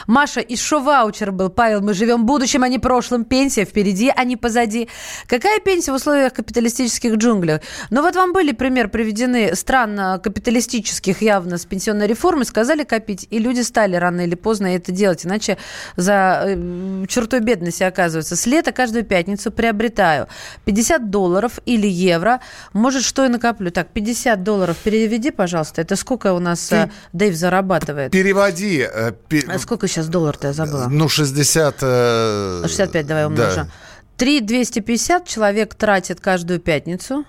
Маша, 0.06 0.40
из 0.40 0.60
шо 0.60 0.80
ваучер 0.80 1.32
был. 1.32 1.48
Павел, 1.50 1.80
мы 1.80 1.94
живем 1.94 2.24
будущим, 2.26 2.62
а 2.62 2.68
не 2.68 2.78
прошлым. 2.78 3.24
Пенсия 3.24 3.64
впереди, 3.64 4.12
а 4.14 4.24
не 4.24 4.36
позади. 4.36 4.88
Какая 5.26 5.58
пенсия 5.60 5.92
в 5.92 5.96
условиях 5.96 6.32
капиталистических 6.32 7.14
джунглей? 7.16 7.58
Ну 7.90 8.02
вот 8.02 8.14
вам 8.14 8.32
были 8.32 8.52
пример 8.52 8.88
приведены 8.88 9.54
стран 9.56 9.98
а, 9.98 10.18
капиталистических 10.18 11.22
явно 11.22 11.58
с 11.58 11.64
пенсионной 11.64 12.06
реформой. 12.06 12.44
Сказали 12.44 12.84
копить, 12.84 13.26
и 13.30 13.38
люди 13.38 13.60
стали 13.60 13.96
рано 13.96 14.20
или 14.22 14.34
поздно 14.34 14.66
это 14.74 14.92
делать. 14.92 15.24
Иначе 15.32 15.56
за 15.96 16.42
э, 16.46 17.06
чертой 17.08 17.40
бедности 17.40 17.82
оказывается. 17.82 18.36
С 18.36 18.44
лета 18.46 18.70
каждую 18.72 19.04
пятницу 19.04 19.50
приобретаю 19.50 20.28
50 20.66 21.08
долларов 21.10 21.58
или 21.64 21.86
евро. 21.86 22.40
Может, 22.74 23.02
что 23.02 23.24
и 23.24 23.28
накоплю. 23.28 23.70
Так, 23.70 23.88
50 23.88 24.42
долларов 24.42 24.76
переведи, 24.84 25.30
пожалуйста. 25.30 25.80
Это 25.80 25.96
сколько 25.96 26.34
у 26.34 26.38
нас 26.38 26.70
э, 26.70 26.90
Дэйв 27.14 27.34
зарабатывает? 27.34 28.12
Переводи. 28.12 28.86
э, 28.92 29.12
пе- 29.28 29.44
А 29.48 29.58
сколько 29.58 29.88
сейчас 29.88 30.08
доллар-то 30.08 30.48
я 30.48 30.52
забыла? 30.52 30.88
Ну, 30.90 31.08
60... 31.08 31.76
э, 31.80 32.62
65 32.64 33.06
давай 33.06 33.22
да. 33.22 33.28
умножим. 33.28 33.70
3 34.18 34.40
250 34.40 35.26
человек 35.26 35.74
тратит 35.74 36.20
каждую 36.20 36.60
пятницу. 36.60 37.24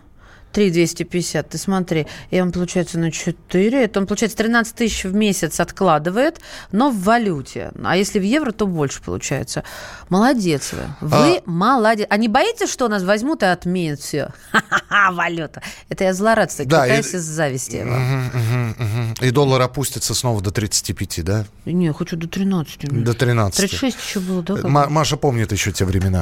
3 0.53 0.69
250, 0.71 1.49
ты 1.49 1.57
смотри, 1.57 2.07
и 2.31 2.39
он 2.39 2.51
получается 2.51 2.99
на 2.99 3.11
4, 3.11 3.83
это 3.83 3.99
он 3.99 4.07
получается 4.07 4.37
13 4.37 4.75
тысяч 4.75 5.03
в 5.03 5.13
месяц 5.13 5.59
откладывает, 5.59 6.39
но 6.71 6.89
в 6.91 7.01
валюте. 7.03 7.71
А 7.83 7.97
если 7.97 8.19
в 8.19 8.23
евро, 8.23 8.51
то 8.51 8.67
больше 8.67 9.01
получается. 9.01 9.63
Молодец 10.09 10.71
вы. 10.73 10.83
Вы 11.01 11.41
молодец. 11.45 12.07
А 12.09 12.17
не 12.17 12.27
боитесь, 12.27 12.69
что 12.71 12.87
нас 12.87 13.03
возьмут 13.03 13.41
и 13.43 13.47
отменят 13.47 13.99
все? 13.99 14.29
Ха-ха-ха, 14.51 15.11
валюта. 15.11 15.61
Это 15.89 16.03
я 16.03 16.13
злорадствую, 16.13 16.67
Да, 16.69 16.85
китайцы 16.85 17.15
и- 17.17 17.19
из 17.19 17.23
зависти. 17.23 17.75
его. 17.77 19.15
И 19.21 19.31
доллар 19.31 19.61
опустится 19.61 20.13
снова 20.13 20.41
до 20.41 20.51
35, 20.51 21.21
да? 21.23 21.45
Не, 21.65 21.91
хочу 21.93 22.15
до 22.15 22.27
13. 22.27 22.85
у 22.89 22.93
меня. 22.93 23.05
До 23.05 23.13
13. 23.13 23.57
36 23.57 23.97
еще 24.07 24.19
было, 24.19 24.43
да? 24.43 24.55
Маша 24.67 25.17
помнит 25.17 25.51
еще 25.51 25.71
те 25.71 25.83
времена. 25.85 26.21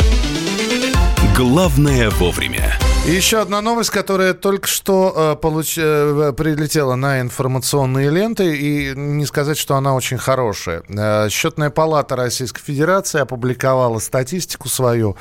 Главное 1.42 2.12
вовремя. 2.12 2.78
Еще 3.04 3.40
одна 3.42 3.62
новость, 3.62 3.90
которая 3.90 4.36
только 4.36 4.68
что 4.68 5.12
э, 5.42 5.44
получ- 5.44 5.76
э, 5.76 6.34
прилетела 6.34 6.94
на 6.94 7.20
информационные 7.20 8.12
ленты, 8.12 8.56
и 8.56 8.94
не 8.96 9.26
сказать, 9.26 9.58
что 9.58 9.76
она 9.76 9.96
очень 9.96 10.20
хорошая. 10.20 10.84
Э, 10.88 11.30
Счетная 11.32 11.72
палата 11.72 12.16
Российской 12.16 12.62
Федерации 12.62 13.20
опубликовала 13.22 13.98
статистику 13.98 14.70
свою. 14.70 15.18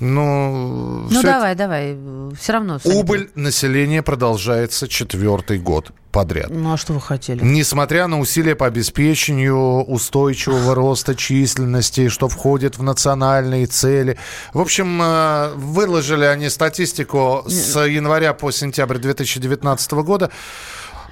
Ну, 0.00 1.00
Ну 1.02 1.08
всё 1.08 1.20
это- 1.20 1.28
давай, 1.30 1.54
давай, 1.54 1.96
все 2.38 2.52
равно. 2.52 2.78
Убыль 2.84 3.30
населения 3.34 4.02
продолжается 4.02 4.86
четвертый 4.86 5.58
год 5.58 5.90
подряд. 6.12 6.50
Ну 6.50 6.72
а 6.72 6.76
что 6.76 6.92
вы 6.92 7.00
хотели? 7.00 7.40
Несмотря 7.42 8.06
на 8.06 8.20
усилия 8.20 8.54
по 8.54 8.66
обеспечению 8.66 9.82
устойчивого 9.82 10.74
роста 10.74 11.14
численности, 11.14 12.08
что 12.08 12.28
входит 12.28 12.78
в 12.78 12.82
национальные 12.82 13.66
цели. 13.66 14.18
В 14.54 14.60
общем, 14.60 15.00
э, 15.02 15.52
выложили 15.54 16.24
они 16.24 16.48
статистику 16.48 17.44
с 17.48 17.76
января 17.84 18.34
по 18.34 18.50
сентябрь 18.52 18.98
2019 18.98 20.02
года. 20.04 20.30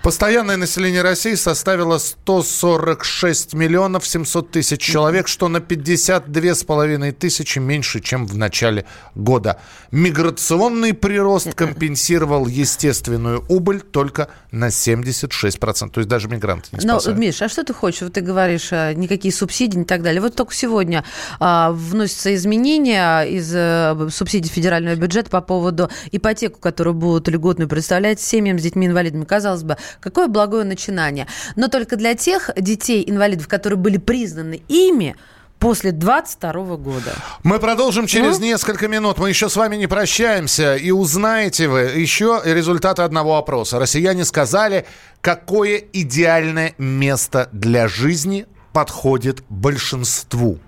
Постоянное 0.07 0.57
население 0.57 1.03
России 1.03 1.35
составило 1.35 1.99
146 1.99 3.55
миллионов 3.55 4.07
700 4.07 4.53
тысяч 4.53 4.81
человек, 4.81 5.27
что 5.27 5.49
на 5.49 5.59
52 5.59 6.55
с 6.55 6.63
половиной 6.63 7.11
тысячи 7.11 7.59
меньше, 7.59 7.99
чем 7.99 8.25
в 8.25 8.37
начале 8.37 8.87
года. 9.17 9.59
Миграционный 9.91 10.95
прирост 10.95 11.55
компенсировал 11.55 12.47
естественную 12.47 13.45
убыль 13.49 13.81
только 13.81 14.29
на 14.53 14.69
76%. 14.69 15.91
То 15.91 15.99
есть 15.99 16.09
даже 16.09 16.29
мигранты 16.29 16.69
не 16.71 16.79
спасают. 16.79 17.19
Миш, 17.19 17.43
а 17.43 17.49
что 17.49 17.65
ты 17.65 17.75
хочешь? 17.75 18.03
Вот 18.03 18.13
ты 18.13 18.21
говоришь, 18.21 18.69
а, 18.71 18.95
никакие 18.95 19.35
субсидии 19.35 19.81
и 19.81 19.85
так 19.85 20.03
далее. 20.03 20.23
Вот 20.23 20.37
только 20.37 20.55
сегодня 20.55 21.03
а, 21.41 21.73
вносятся 21.73 22.33
изменения 22.33 23.23
из 23.23 23.53
а, 23.53 24.07
субсидий 24.13 24.53
федерального 24.53 24.95
бюджета 24.95 25.31
по 25.31 25.41
поводу 25.41 25.91
ипотеку, 26.13 26.61
которую 26.61 26.95
будут 26.95 27.27
льготную 27.27 27.69
представлять 27.69 28.21
семьям 28.21 28.61
с 28.61 28.63
детьми-инвалидами. 28.63 29.25
Казалось 29.25 29.65
бы, 29.65 29.77
какое 30.01 30.29
благое 30.29 30.65
начинание. 30.65 31.27
Но 31.57 31.69
только 31.69 31.97
для 31.97 32.15
тех 32.15 32.51
детей-инвалидов, 32.57 33.49
которые 33.49 33.79
были 33.79 33.97
признаны 33.97 34.63
ими 34.69 35.17
после 35.59 35.93
22 35.93 36.77
года. 36.77 37.13
Мы 37.43 37.59
продолжим 37.59 38.07
через 38.07 38.39
несколько 38.39 38.89
минут. 38.89 39.19
Мы 39.19 39.29
еще 39.29 39.49
с 39.49 39.57
вами 39.57 39.77
не 39.77 39.87
прощаемся. 39.87 40.77
И 40.77 40.91
узнаете 40.91 41.69
вы 41.69 41.81
еще 41.81 42.41
результаты 42.45 43.03
одного 43.03 43.37
опроса. 43.37 43.79
Россияне 43.79 44.25
сказали, 44.25 44.87
какое 45.21 45.83
идеальное 45.93 46.75
место 46.79 47.49
для 47.53 47.89
жизни 47.89 48.47
подходит 48.73 49.43
большинству. 49.49 50.59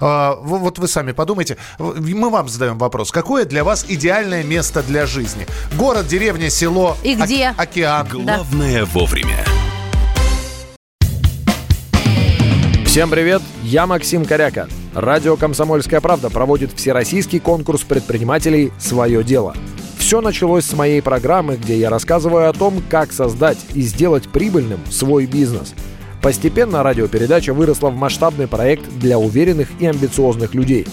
А, 0.00 0.36
Вот 0.40 0.78
вы 0.78 0.88
сами 0.88 1.12
подумайте. 1.12 1.56
Мы 1.78 2.30
вам 2.30 2.48
задаем 2.48 2.78
вопрос. 2.78 3.10
Какое 3.10 3.44
для 3.44 3.64
вас 3.64 3.84
идеальное 3.88 4.42
место 4.42 4.82
для 4.82 5.06
жизни? 5.06 5.46
Город, 5.76 6.06
деревня, 6.06 6.50
село, 6.50 6.96
И 7.02 7.14
где? 7.14 7.54
океан. 7.56 8.06
Главное 8.10 8.84
вовремя. 8.84 9.44
Всем 12.84 13.10
привет, 13.10 13.42
я 13.62 13.86
Максим 13.86 14.24
Коряка. 14.24 14.66
Радио 14.94 15.36
«Комсомольская 15.36 16.00
правда» 16.00 16.30
проводит 16.30 16.72
всероссийский 16.72 17.38
конкурс 17.38 17.82
предпринимателей 17.82 18.72
«Свое 18.78 19.22
дело». 19.22 19.54
Все 19.98 20.20
началось 20.20 20.64
с 20.64 20.72
моей 20.72 21.02
программы, 21.02 21.56
где 21.56 21.76
я 21.78 21.90
рассказываю 21.90 22.48
о 22.48 22.52
том, 22.52 22.82
как 22.88 23.12
создать 23.12 23.58
и 23.74 23.82
сделать 23.82 24.28
прибыльным 24.28 24.80
свой 24.90 25.26
бизнес. 25.26 25.74
Постепенно 26.22 26.82
радиопередача 26.82 27.54
выросла 27.54 27.90
в 27.90 27.96
масштабный 27.96 28.46
проект 28.48 28.88
для 28.98 29.18
уверенных 29.18 29.68
и 29.80 29.86
амбициозных 29.86 30.54
людей. 30.54 30.86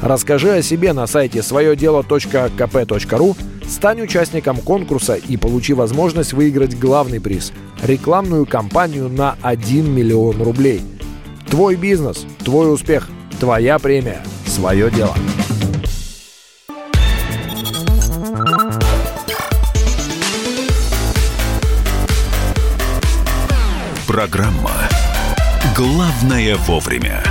Расскажи 0.00 0.50
о 0.50 0.62
себе 0.62 0.92
на 0.94 1.06
сайте 1.06 1.42
своедело.кп.ру, 1.42 3.36
стань 3.68 4.00
участником 4.00 4.56
конкурса 4.56 5.14
и 5.14 5.36
получи 5.36 5.74
возможность 5.74 6.32
выиграть 6.32 6.78
главный 6.78 7.20
приз– 7.20 7.52
рекламную 7.82 8.46
кампанию 8.46 9.08
на 9.08 9.36
1 9.42 9.92
миллион 9.94 10.40
рублей. 10.42 10.80
Твой 11.48 11.76
бизнес, 11.76 12.26
твой 12.44 12.72
успех, 12.72 13.08
твоя 13.38 13.78
премия, 13.78 14.22
свое 14.46 14.90
дело. 14.90 15.14
Программа 24.20 24.72
«Главное 25.74 26.54
вовремя». 26.56 27.24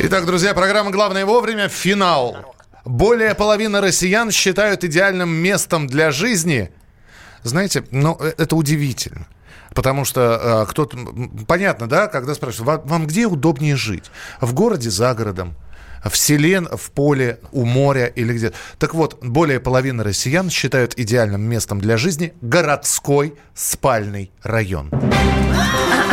Итак, 0.00 0.26
друзья, 0.26 0.54
программа 0.54 0.90
«Главное 0.90 1.24
вовремя». 1.24 1.68
Финал. 1.68 2.36
Более 2.84 3.36
половины 3.36 3.80
россиян 3.80 4.32
считают 4.32 4.82
идеальным 4.82 5.28
местом 5.28 5.86
для 5.86 6.10
жизни. 6.10 6.72
Знаете, 7.44 7.84
ну, 7.92 8.16
э, 8.18 8.32
это 8.36 8.56
удивительно. 8.56 9.28
Потому 9.72 10.04
что 10.04 10.64
э, 10.66 10.66
кто-то... 10.68 10.98
Понятно, 11.46 11.88
да, 11.88 12.08
когда 12.08 12.34
спрашивают, 12.34 12.66
вам, 12.66 12.88
вам 12.88 13.06
где 13.06 13.26
удобнее 13.26 13.76
жить? 13.76 14.10
В 14.40 14.52
городе, 14.52 14.90
за 14.90 15.14
городом? 15.14 15.54
В 16.08 16.16
селе, 16.16 16.60
в 16.60 16.90
поле, 16.90 17.40
у 17.52 17.64
моря 17.64 18.06
или 18.06 18.32
где. 18.32 18.52
Так 18.78 18.94
вот, 18.94 19.18
более 19.22 19.60
половины 19.60 20.02
россиян 20.02 20.50
считают 20.50 20.98
идеальным 20.98 21.42
местом 21.42 21.80
для 21.80 21.96
жизни 21.96 22.32
городской 22.40 23.34
спальный 23.54 24.30
район. 24.42 24.90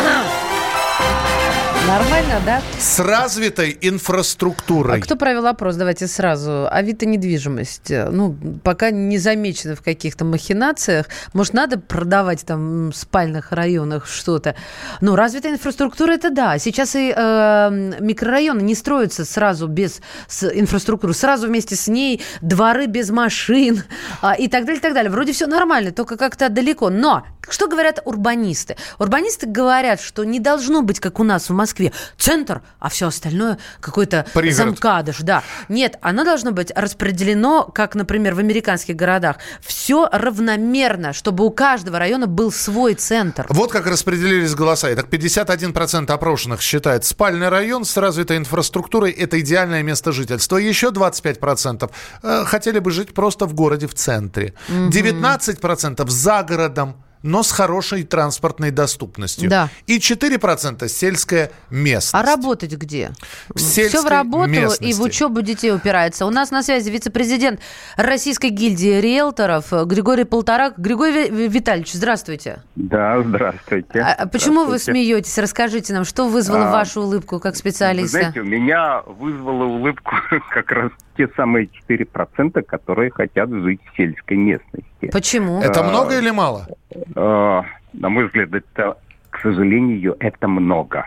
Нормально, 1.86 2.40
да? 2.46 2.62
С 2.78 2.98
развитой 2.98 3.76
инфраструктурой. 3.78 4.96
А 4.96 5.00
кто 5.02 5.16
провел 5.16 5.46
опрос? 5.46 5.76
Давайте 5.76 6.06
сразу. 6.06 6.66
Авито 6.70 7.04
недвижимость. 7.04 7.90
Ну, 7.90 8.34
пока 8.64 8.90
не 8.90 9.18
замечено 9.18 9.76
в 9.76 9.82
каких-то 9.82 10.24
махинациях. 10.24 11.06
Может, 11.34 11.52
надо 11.52 11.78
продавать 11.78 12.46
там 12.46 12.90
в 12.90 12.96
спальных 12.96 13.52
районах 13.52 14.06
что-то. 14.06 14.56
Но 15.02 15.14
развитая 15.14 15.52
инфраструктура 15.52 16.12
это 16.12 16.30
да. 16.30 16.58
Сейчас 16.58 16.96
и 16.96 17.12
э, 17.14 17.96
микрорайоны 18.00 18.62
не 18.62 18.74
строятся 18.74 19.26
сразу 19.26 19.66
без 19.66 20.00
с 20.26 20.42
инфраструктуры. 20.42 21.12
Сразу 21.12 21.48
вместе 21.48 21.76
с 21.76 21.86
ней 21.86 22.22
дворы 22.40 22.86
без 22.86 23.10
машин 23.10 23.82
а, 24.22 24.32
и 24.32 24.48
так 24.48 24.64
далее, 24.64 24.78
и 24.78 24.82
так 24.82 24.94
далее. 24.94 25.10
Вроде 25.10 25.32
все 25.32 25.46
нормально, 25.46 25.92
только 25.92 26.16
как-то 26.16 26.48
далеко. 26.48 26.88
Но 26.88 27.24
что 27.50 27.68
говорят 27.68 28.00
урбанисты? 28.04 28.76
Урбанисты 28.98 29.46
говорят, 29.46 30.00
что 30.00 30.24
не 30.24 30.40
должно 30.40 30.82
быть, 30.82 30.98
как 30.98 31.20
у 31.20 31.24
нас 31.24 31.50
в 31.50 31.52
Москве, 31.52 31.73
центр, 32.18 32.62
а 32.78 32.88
все 32.88 33.08
остальное 33.08 33.58
какой-то 33.80 34.26
замкадыш. 34.34 35.18
Да. 35.20 35.42
Нет, 35.68 35.96
оно 36.00 36.24
должно 36.24 36.52
быть 36.52 36.70
распределено, 36.74 37.64
как, 37.64 37.94
например, 37.94 38.34
в 38.34 38.38
американских 38.38 38.96
городах. 38.96 39.36
Все 39.60 40.08
равномерно, 40.10 41.12
чтобы 41.12 41.44
у 41.44 41.50
каждого 41.50 41.98
района 41.98 42.26
был 42.26 42.52
свой 42.52 42.94
центр. 42.94 43.46
Вот 43.48 43.72
как 43.72 43.86
распределились 43.86 44.54
голоса. 44.54 44.92
Итак, 44.92 45.06
51% 45.10 46.10
опрошенных 46.10 46.60
считает 46.60 47.04
спальный 47.04 47.48
район 47.48 47.84
с 47.84 47.96
развитой 47.96 48.36
инфраструктурой– 48.36 49.10
это 49.12 49.40
идеальное 49.40 49.82
место 49.82 50.12
жительства. 50.12 50.56
Еще 50.56 50.88
25% 50.88 51.90
э, 52.22 52.44
хотели 52.44 52.78
бы 52.78 52.90
жить 52.90 53.14
просто 53.14 53.46
в 53.46 53.54
городе 53.54 53.86
в 53.86 53.94
центре. 53.94 54.54
19% 54.68 56.08
за 56.08 56.42
городом 56.42 56.96
но 57.24 57.42
с 57.42 57.50
хорошей 57.50 58.04
транспортной 58.04 58.70
доступностью. 58.70 59.48
Да. 59.48 59.70
И 59.86 59.98
4% 59.98 60.86
сельская 60.88 61.50
местность. 61.70 62.14
А 62.14 62.22
работать 62.22 62.72
где? 62.74 63.12
Все 63.56 63.88
в 63.88 64.04
работу 64.06 64.50
местности. 64.50 64.84
и 64.84 64.92
в 64.92 65.00
учебу 65.00 65.40
детей 65.40 65.72
упирается. 65.72 66.26
У 66.26 66.30
нас 66.30 66.50
на 66.50 66.62
связи 66.62 66.90
вице-президент 66.90 67.60
Российской 67.96 68.50
гильдии 68.50 69.00
риэлторов 69.00 69.72
Григорий 69.86 70.24
Полторак. 70.24 70.74
Григорий 70.78 71.30
Ви- 71.30 71.48
Витальевич, 71.48 71.94
здравствуйте. 71.94 72.62
Да, 72.76 73.22
здравствуйте. 73.22 74.00
А 74.00 74.26
почему 74.26 74.60
вы 74.60 74.78
Здравствуйте. 74.78 75.00
смеетесь? 75.00 75.38
Расскажите 75.38 75.94
нам, 75.94 76.04
что 76.04 76.28
вызвало 76.28 76.68
А, 76.68 76.72
вашу 76.72 77.00
улыбку 77.00 77.40
как 77.40 77.54
Вы 77.54 77.58
специалиста? 77.58 78.18
знаете, 78.18 78.40
у 78.40 78.44
меня 78.44 79.00
вызвало 79.06 79.64
улыбку 79.64 80.12
как 80.52 80.70
раз 80.72 80.92
те 81.16 81.28
самые 81.36 81.68
4%, 81.88 82.62
которые 82.62 83.10
хотят 83.10 83.50
жить 83.50 83.80
в 83.92 83.96
сельской 83.96 84.36
местности. 84.36 85.10
Почему? 85.12 85.60
Это 85.60 85.80
А, 85.80 85.88
много 85.88 86.18
или 86.18 86.30
мало? 86.30 86.66
Э, 87.14 87.62
На 87.92 88.08
мой 88.08 88.26
взгляд, 88.26 88.52
это, 88.52 88.96
к 89.30 89.38
сожалению, 89.40 90.16
это 90.18 90.48
много. 90.48 91.06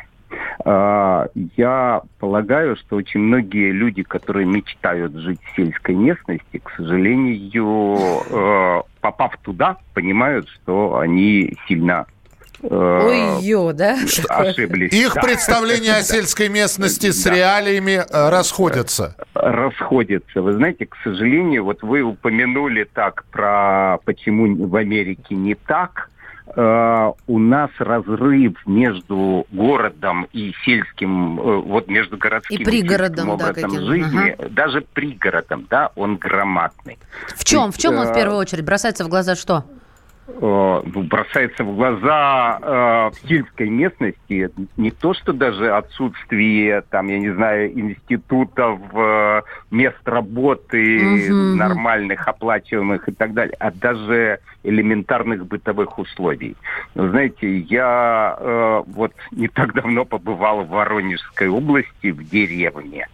Э, 0.65 1.27
Я 1.57 2.01
полагаю, 2.19 2.75
что 2.77 2.95
очень 2.95 3.19
многие 3.21 3.71
люди, 3.71 4.03
которые 4.03 4.45
мечтают 4.45 5.13
жить 5.15 5.39
в 5.43 5.55
сельской 5.55 5.95
местности, 5.95 6.59
к 6.63 6.69
сожалению, 6.77 7.97
э, 8.29 8.81
попав 9.01 9.37
туда, 9.43 9.77
понимают, 9.93 10.47
что 10.49 10.97
они 10.99 11.55
сильно 11.67 12.05
э, 12.07 12.16
Ой-ё, 12.61 13.71
да? 13.73 13.97
ошиблись. 14.29 14.93
Их 14.93 15.13
Да. 15.13 15.21
представления 15.21 15.95
о 15.95 16.01
сельской 16.01 16.49
местности 16.49 17.11
с 17.11 17.23
Да. 17.23 17.33
реалиями 17.35 18.03
э, 18.09 18.29
расходятся. 18.29 19.15
расходятся. 19.33 20.41
Вы 20.41 20.53
знаете, 20.53 20.85
к 20.87 20.95
сожалению, 21.03 21.63
вот 21.65 21.81
вы 21.83 22.01
упомянули 22.01 22.83
так 22.91 23.23
про 23.31 23.99
почему 24.05 24.67
в 24.67 24.75
Америке 24.75 25.35
не 25.35 25.55
так. 25.55 26.09
Э, 26.55 27.11
у 27.27 27.39
нас 27.39 27.69
разрыв 27.77 28.53
между 28.65 29.45
городом 29.51 30.27
и 30.31 30.53
сельским, 30.65 31.39
э, 31.39 31.57
вот 31.61 31.87
между 31.89 32.17
городским 32.17 32.61
И 32.61 32.63
пригородом, 32.63 33.27
да, 33.27 33.33
образом 33.33 33.69
каким. 33.71 33.85
жизни, 33.85 34.35
даже 34.49 34.81
пригородом, 34.81 35.67
да, 35.69 35.91
он 35.95 36.15
громадный. 36.15 36.97
В 37.35 37.43
чем? 37.43 37.71
В 37.71 37.77
чем 37.77 37.97
он 37.97 38.07
в 38.07 38.11
Э, 38.11 38.15
первую 38.15 38.37
очередь? 38.39 38.63
Бросается 38.65 39.03
в 39.03 39.09
глаза 39.09 39.35
что? 39.35 39.65
Э, 40.27 40.81
ну, 40.85 41.03
бросается 41.03 41.63
в 41.63 41.75
глаза 41.75 42.59
э, 42.61 43.09
в 43.15 43.27
сельской 43.27 43.69
местности 43.69 44.49
не 44.77 44.91
то, 44.91 45.13
что 45.13 45.33
даже 45.33 45.71
отсутствие, 45.71 46.81
там, 46.89 47.07
я 47.07 47.19
не 47.19 47.31
знаю, 47.31 47.71
институтов, 47.79 48.79
э, 48.93 49.41
мест 49.71 49.97
работы 50.05 51.31
Мгм. 51.31 51.57
нормальных, 51.57 52.27
оплачиваемых 52.27 53.07
и 53.09 53.11
так 53.11 53.33
далее, 53.33 53.55
а 53.59 53.71
даже 53.71 54.39
элементарных 54.63 55.45
бытовых 55.45 55.97
условий. 55.97 56.55
Вы 56.95 57.09
знаете, 57.09 57.57
я 57.59 58.37
э, 58.39 58.83
вот 58.87 59.13
не 59.31 59.47
так 59.47 59.73
давно 59.73 60.05
побывал 60.05 60.63
в 60.63 60.69
Воронежской 60.69 61.47
области, 61.47 62.11
в 62.11 62.29
деревне. 62.29 63.07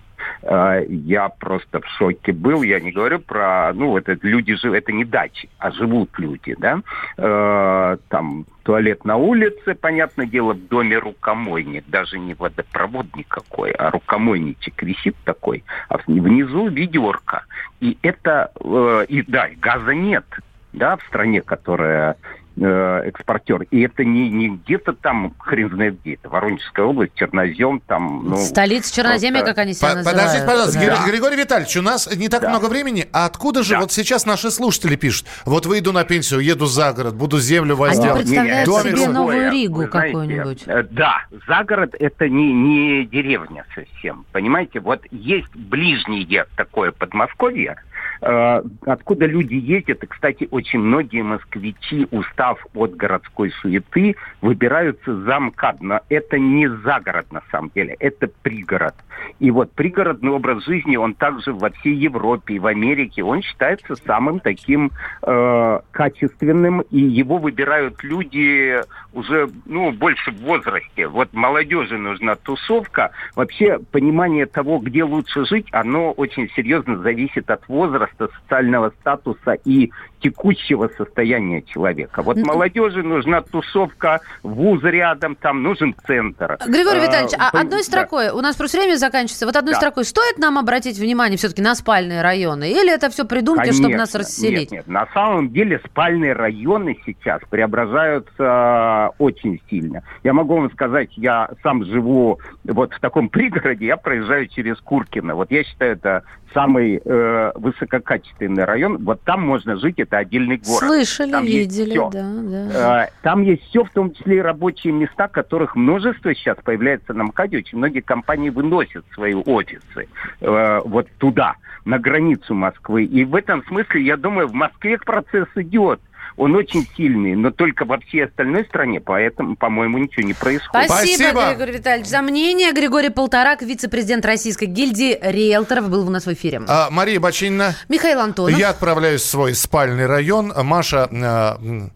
Э, 0.43 0.83
Я 0.87 1.29
просто 1.29 1.79
в 1.79 1.87
шоке 1.97 2.33
был. 2.33 2.63
Я 2.63 2.79
не 2.79 2.91
говорю 2.91 3.19
про, 3.19 3.71
ну, 3.73 3.89
вот 3.89 4.09
это 4.09 4.27
люди 4.27 4.55
живут, 4.55 4.77
это 4.77 4.91
не 4.91 5.05
дачи, 5.05 5.49
а 5.57 5.71
живут 5.71 6.09
люди, 6.17 6.55
да. 6.57 6.81
Э, 7.17 7.97
Там 8.09 8.45
туалет 8.63 9.05
на 9.05 9.15
улице, 9.17 9.75
понятное 9.75 10.25
дело, 10.25 10.53
в 10.53 10.67
доме 10.67 10.97
рукомойник, 10.97 11.85
даже 11.87 12.19
не 12.19 12.33
водопровод 12.33 13.15
никакой, 13.15 13.71
а 13.71 13.91
рукомойничек 13.91 14.81
висит 14.83 15.15
такой, 15.25 15.63
а 15.89 15.97
внизу 16.07 16.67
ведерко. 16.67 17.45
И 17.79 17.97
это, 18.01 18.51
э, 18.59 19.05
и 19.07 19.21
да, 19.23 19.49
газа 19.59 19.93
нет, 19.93 20.25
да, 20.73 20.97
в 20.97 21.03
стране, 21.03 21.41
которая 21.41 22.15
экспортер. 22.58 23.64
И 23.72 23.82
это 23.82 24.04
не, 24.06 24.30
не 24.30 24.49
где-то 24.49 24.93
там, 24.93 25.34
хрен 25.39 25.70
знает 25.72 25.99
где, 26.01 26.14
это 26.16 26.30
Воронежская 26.30 26.86
область, 26.86 27.14
Чернозем, 27.16 27.82
там, 27.88 28.30
ну... 28.30 28.38
Столица 28.38 28.93
Черноземья, 28.93 29.39
просто- 29.41 29.54
как 29.56 29.58
они 29.64 29.74
себя 29.74 29.89
По- 29.89 29.95
называют. 29.95 30.20
Подождите, 30.20 30.45
пожалуйста, 30.47 30.80
Да. 30.80 30.86
Гри- 31.04 31.12
Григорий 31.12 31.36
Витальевич, 31.38 31.78
у 31.78 31.82
нас 31.82 32.16
не 32.16 32.30
так 32.30 32.41
Да. 32.41 32.49
много 32.49 32.68
времени, 32.68 33.08
а 33.12 33.26
откуда 33.26 33.64
же 33.64 33.74
Да. 33.76 33.80
вот 33.82 33.91
сейчас 33.91 34.26
наши 34.26 34.51
слушатели 34.51 34.95
пишут? 34.95 35.28
Вот 35.45 35.66
выйду 35.66 35.91
на 35.93 36.04
пенсию, 36.04 36.41
еду 36.41 36.66
за 36.66 36.93
город, 36.93 37.16
буду 37.16 37.39
землю 37.39 37.74
Они 37.74 37.80
возделывать. 37.82 38.24
представляют 38.24 38.66
домик 38.70 38.97
себе. 38.97 39.08
Новую. 39.10 39.51
Ригу 39.51 39.88
какую-нибудь. 39.88 40.64
э, 40.68 40.84
Да, 40.91 41.26
за 41.47 41.64
город 41.64 41.95
это 41.99 42.30
не, 42.30 42.54
не 42.54 43.06
деревня 43.06 43.66
совсем. 43.74 44.26
Понимаете, 44.32 44.80
вот 44.80 45.01
есть 45.12 45.54
ближнее 45.56 46.45
такое 46.56 46.91
Подмосковье, 46.91 47.76
Э, 47.76 47.76
откуда 48.22 49.26
люди 49.26 49.55
ездят, 49.55 50.03
и, 50.03 50.07
кстати, 50.07 50.47
очень 50.51 50.80
многие 50.80 51.24
москвичи, 51.24 52.07
устав 52.11 52.66
от 52.74 52.95
городской 52.95 53.51
суеты, 53.61 54.16
выбираются 54.41 55.16
за 55.22 55.39
МКАД. 55.39 55.82
Но 55.82 56.01
это 56.09 56.39
не 56.39 56.68
загород 56.68 57.32
на 57.32 57.41
самом 57.51 57.72
деле, 57.76 57.95
это 57.99 58.30
пригород. 58.41 58.95
И 59.39 59.51
вот 59.51 59.72
пригородный 59.74 60.32
образ 60.32 60.66
жизни, 60.66 60.95
он 60.95 61.14
также 61.14 61.53
во 61.53 61.70
всей 61.70 61.95
Европе 61.95 62.55
и 62.55 62.59
в 62.59 62.66
Америке, 62.66 63.24
он 63.24 63.41
считается 63.41 63.95
самым 63.95 64.39
таким 64.39 64.91
э, 65.22 65.80
качественным, 65.91 66.82
и 66.82 66.99
его 66.99 67.38
выбирают 67.38 68.03
люди 68.03 68.82
уже, 69.14 69.49
ну, 69.66 69.91
больше 69.91 70.32
в 70.32 70.41
возрасте. 70.41 71.07
Вот 71.07 71.34
молодежи 71.34 71.97
нужна 71.97 72.36
тусовка. 72.36 73.11
Вообще 73.36 73.80
понимание 73.91 74.45
того, 74.45 74.80
где 74.80 75.03
лучше 75.03 75.45
жить, 75.45 75.68
оно 75.72 76.11
очень 76.11 76.49
серьезно 76.55 76.97
зависит 76.97 77.49
от 77.49 77.68
возраста, 77.68 78.03
социального 78.18 78.91
статуса 79.01 79.54
и 79.66 79.91
текущего 80.24 80.89
состояния 80.97 81.61
человека. 81.61 82.21
Вот 82.21 82.38
молодежи 82.38 83.03
нужна 83.03 83.41
тусовка, 83.41 84.21
вуз 84.41 84.82
рядом, 84.84 85.36
там 85.36 85.61
нужен 85.61 85.93
центр. 86.07 86.57
Григорий 86.65 86.99
а, 86.99 87.05
Витальевич, 87.05 87.34
а, 87.38 87.49
одной 87.59 87.84
строкой, 87.84 88.28
да. 88.28 88.36
у 88.36 88.41
нас 88.41 88.55
просто 88.55 88.78
время 88.78 88.95
заканчивается, 88.95 89.45
вот 89.45 89.55
одной 89.57 89.74
да. 89.74 89.80
строкой, 89.80 90.05
стоит 90.05 90.38
нам 90.38 90.57
обратить 90.57 90.97
внимание 90.97 91.38
все-таки 91.38 91.61
на 91.61 91.76
спальные 91.76 92.21
районы? 92.21 92.71
Или 92.71 92.93
это 92.93 93.09
все 93.09 93.26
придумки, 93.26 93.63
Конечно. 93.63 93.84
чтобы 93.84 93.97
нас 93.97 94.15
расселить? 94.15 94.71
Нет, 94.71 94.88
нет, 94.88 94.88
на 94.88 95.07
самом 95.13 95.51
деле 95.51 95.82
спальные 95.86 96.32
районы 96.32 96.97
сейчас 97.05 97.41
преображаются 97.49 98.34
э, 98.39 99.09
очень 99.17 99.61
сильно. 99.69 100.03
Я 100.24 100.34
могу 100.34 100.55
вам 100.55 100.71
сказать, 100.71 101.09
я 101.17 101.49
сам 101.61 101.84
живу 101.84 102.39
вот 102.63 102.93
в 102.93 102.99
таком 103.01 103.28
пригороде, 103.34 103.86
я 103.86 103.97
проезжаю 103.97 104.47
через 104.47 104.78
Куркино. 104.78 105.36
Вот 105.36 105.51
я 105.51 105.65
считаю, 105.65 105.93
это 105.93 106.24
самый 106.53 107.01
э, 107.03 107.51
высококачественный 107.55 108.63
район. 108.63 109.03
Вот 109.03 109.21
там 109.24 109.41
можно 109.41 109.76
жить, 109.76 109.99
это 109.99 110.12
отдельный 110.20 110.57
город. 110.57 110.80
Слышали, 110.80 111.32
там 111.32 111.45
видели, 111.45 111.97
да, 111.97 112.09
да. 112.11 113.05
Э, 113.05 113.09
там 113.22 113.41
есть 113.41 113.64
все, 113.70 113.84
в 113.84 113.89
том 113.91 114.14
числе 114.14 114.38
и 114.38 114.41
рабочие 114.41 114.93
места, 114.93 115.28
которых 115.28 115.76
множество 115.76 116.34
сейчас 116.36 116.57
появляется 116.64 117.14
на 117.14 117.24
МКАДе. 117.24 117.57
Очень 117.57 117.78
многие 117.78 118.01
компании 118.01 118.49
выносят 118.49 119.05
свои 119.14 119.34
офисы 119.34 120.07
э, 120.41 120.82
вот 120.86 121.07
туда, 121.18 121.55
на 121.86 121.99
границу 121.99 122.53
Москвы. 122.53 123.03
И 123.03 123.26
в 123.26 123.36
этом 123.36 123.64
смысле, 123.66 124.03
я 124.03 124.18
думаю, 124.18 124.47
в 124.47 124.53
Москве 124.53 124.97
процесс 124.97 125.47
идет 125.55 125.99
он 126.38 126.55
очень 126.55 126.88
сильный, 126.95 127.36
но 127.36 127.51
только 127.51 127.86
во 127.86 127.99
всей 127.99 128.26
остальной 128.26 128.65
стране, 128.65 128.99
поэтому, 128.99 129.55
по-моему, 129.55 129.97
ничего 129.97 130.26
не 130.26 130.34
происходит. 130.34 130.89
Спасибо, 130.89 131.24
Спасибо, 131.24 131.49
Григорий 131.51 131.71
Витальевич, 131.74 132.07
за 132.07 132.21
мнение. 132.21 132.71
Григорий 132.74 133.09
Полторак, 133.09 133.61
вице-президент 133.61 134.26
Российской 134.26 134.65
гильдии 134.65 135.17
риэлторов, 135.21 135.89
был 135.89 136.07
у 136.07 136.09
нас 136.09 136.26
в 136.26 136.34
эфире. 136.34 136.61
А, 136.67 136.89
Мария 136.89 137.19
Бочинина. 137.19 137.76
Михаил 137.89 138.19
Антонов. 138.19 138.57
Я 138.57 138.69
отправляюсь 138.69 139.21
в 139.21 139.26
свой 139.26 139.53
спальный 139.53 140.05
район. 140.05 140.53
Маша... 140.63 141.07
Э, 141.11 141.89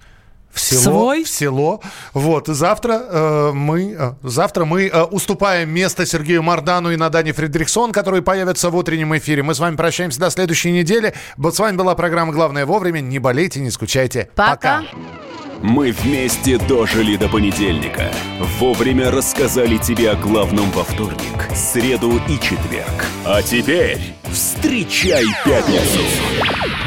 в 0.52 0.60
село, 0.60 0.82
Свой? 0.82 1.24
в 1.24 1.30
село. 1.30 1.82
Вот, 2.14 2.48
завтра 2.48 2.94
э, 2.94 3.52
мы, 3.54 3.96
э, 3.98 4.14
завтра 4.24 4.66
мы 4.66 4.88
э, 4.88 5.04
уступаем 5.04 5.70
место 5.70 6.06
Сергею 6.06 6.44
Мардану 6.44 6.92
и 6.92 6.96
Надане 6.96 7.34
Фредериксон, 7.34 7.92
которые 7.92 8.22
появятся 8.22 8.70
в 8.70 8.76
утреннем 8.76 9.16
эфире. 9.18 9.44
Мы 9.44 9.54
с 9.54 9.60
вами 9.60 9.76
прощаемся 9.76 10.20
до 10.20 10.30
следующей 10.30 10.72
недели. 10.72 11.14
Вот 11.38 11.56
с 11.56 11.60
вами 11.60 11.78
была 11.78 11.96
программа 11.96 12.34
«Главное 12.34 12.66
вовремя». 12.66 13.00
Не 13.02 13.20
болейте, 13.20 13.60
не 13.60 13.72
скучайте. 13.72 14.30
Пока. 14.36 14.58
Пока. 14.58 14.84
Мы 15.62 15.92
вместе 15.92 16.60
дожили 16.60 17.16
до 17.16 17.28
понедельника. 17.30 18.12
Вовремя 18.60 19.10
рассказали 19.10 19.78
тебе 19.78 20.12
о 20.12 20.16
главном 20.16 20.70
во 20.72 20.84
вторник, 20.84 21.50
среду 21.56 22.22
и 22.30 22.40
четверг. 22.40 23.06
А 23.26 23.42
теперь 23.42 24.00
встречай 24.32 25.26
пятницу! 25.44 26.87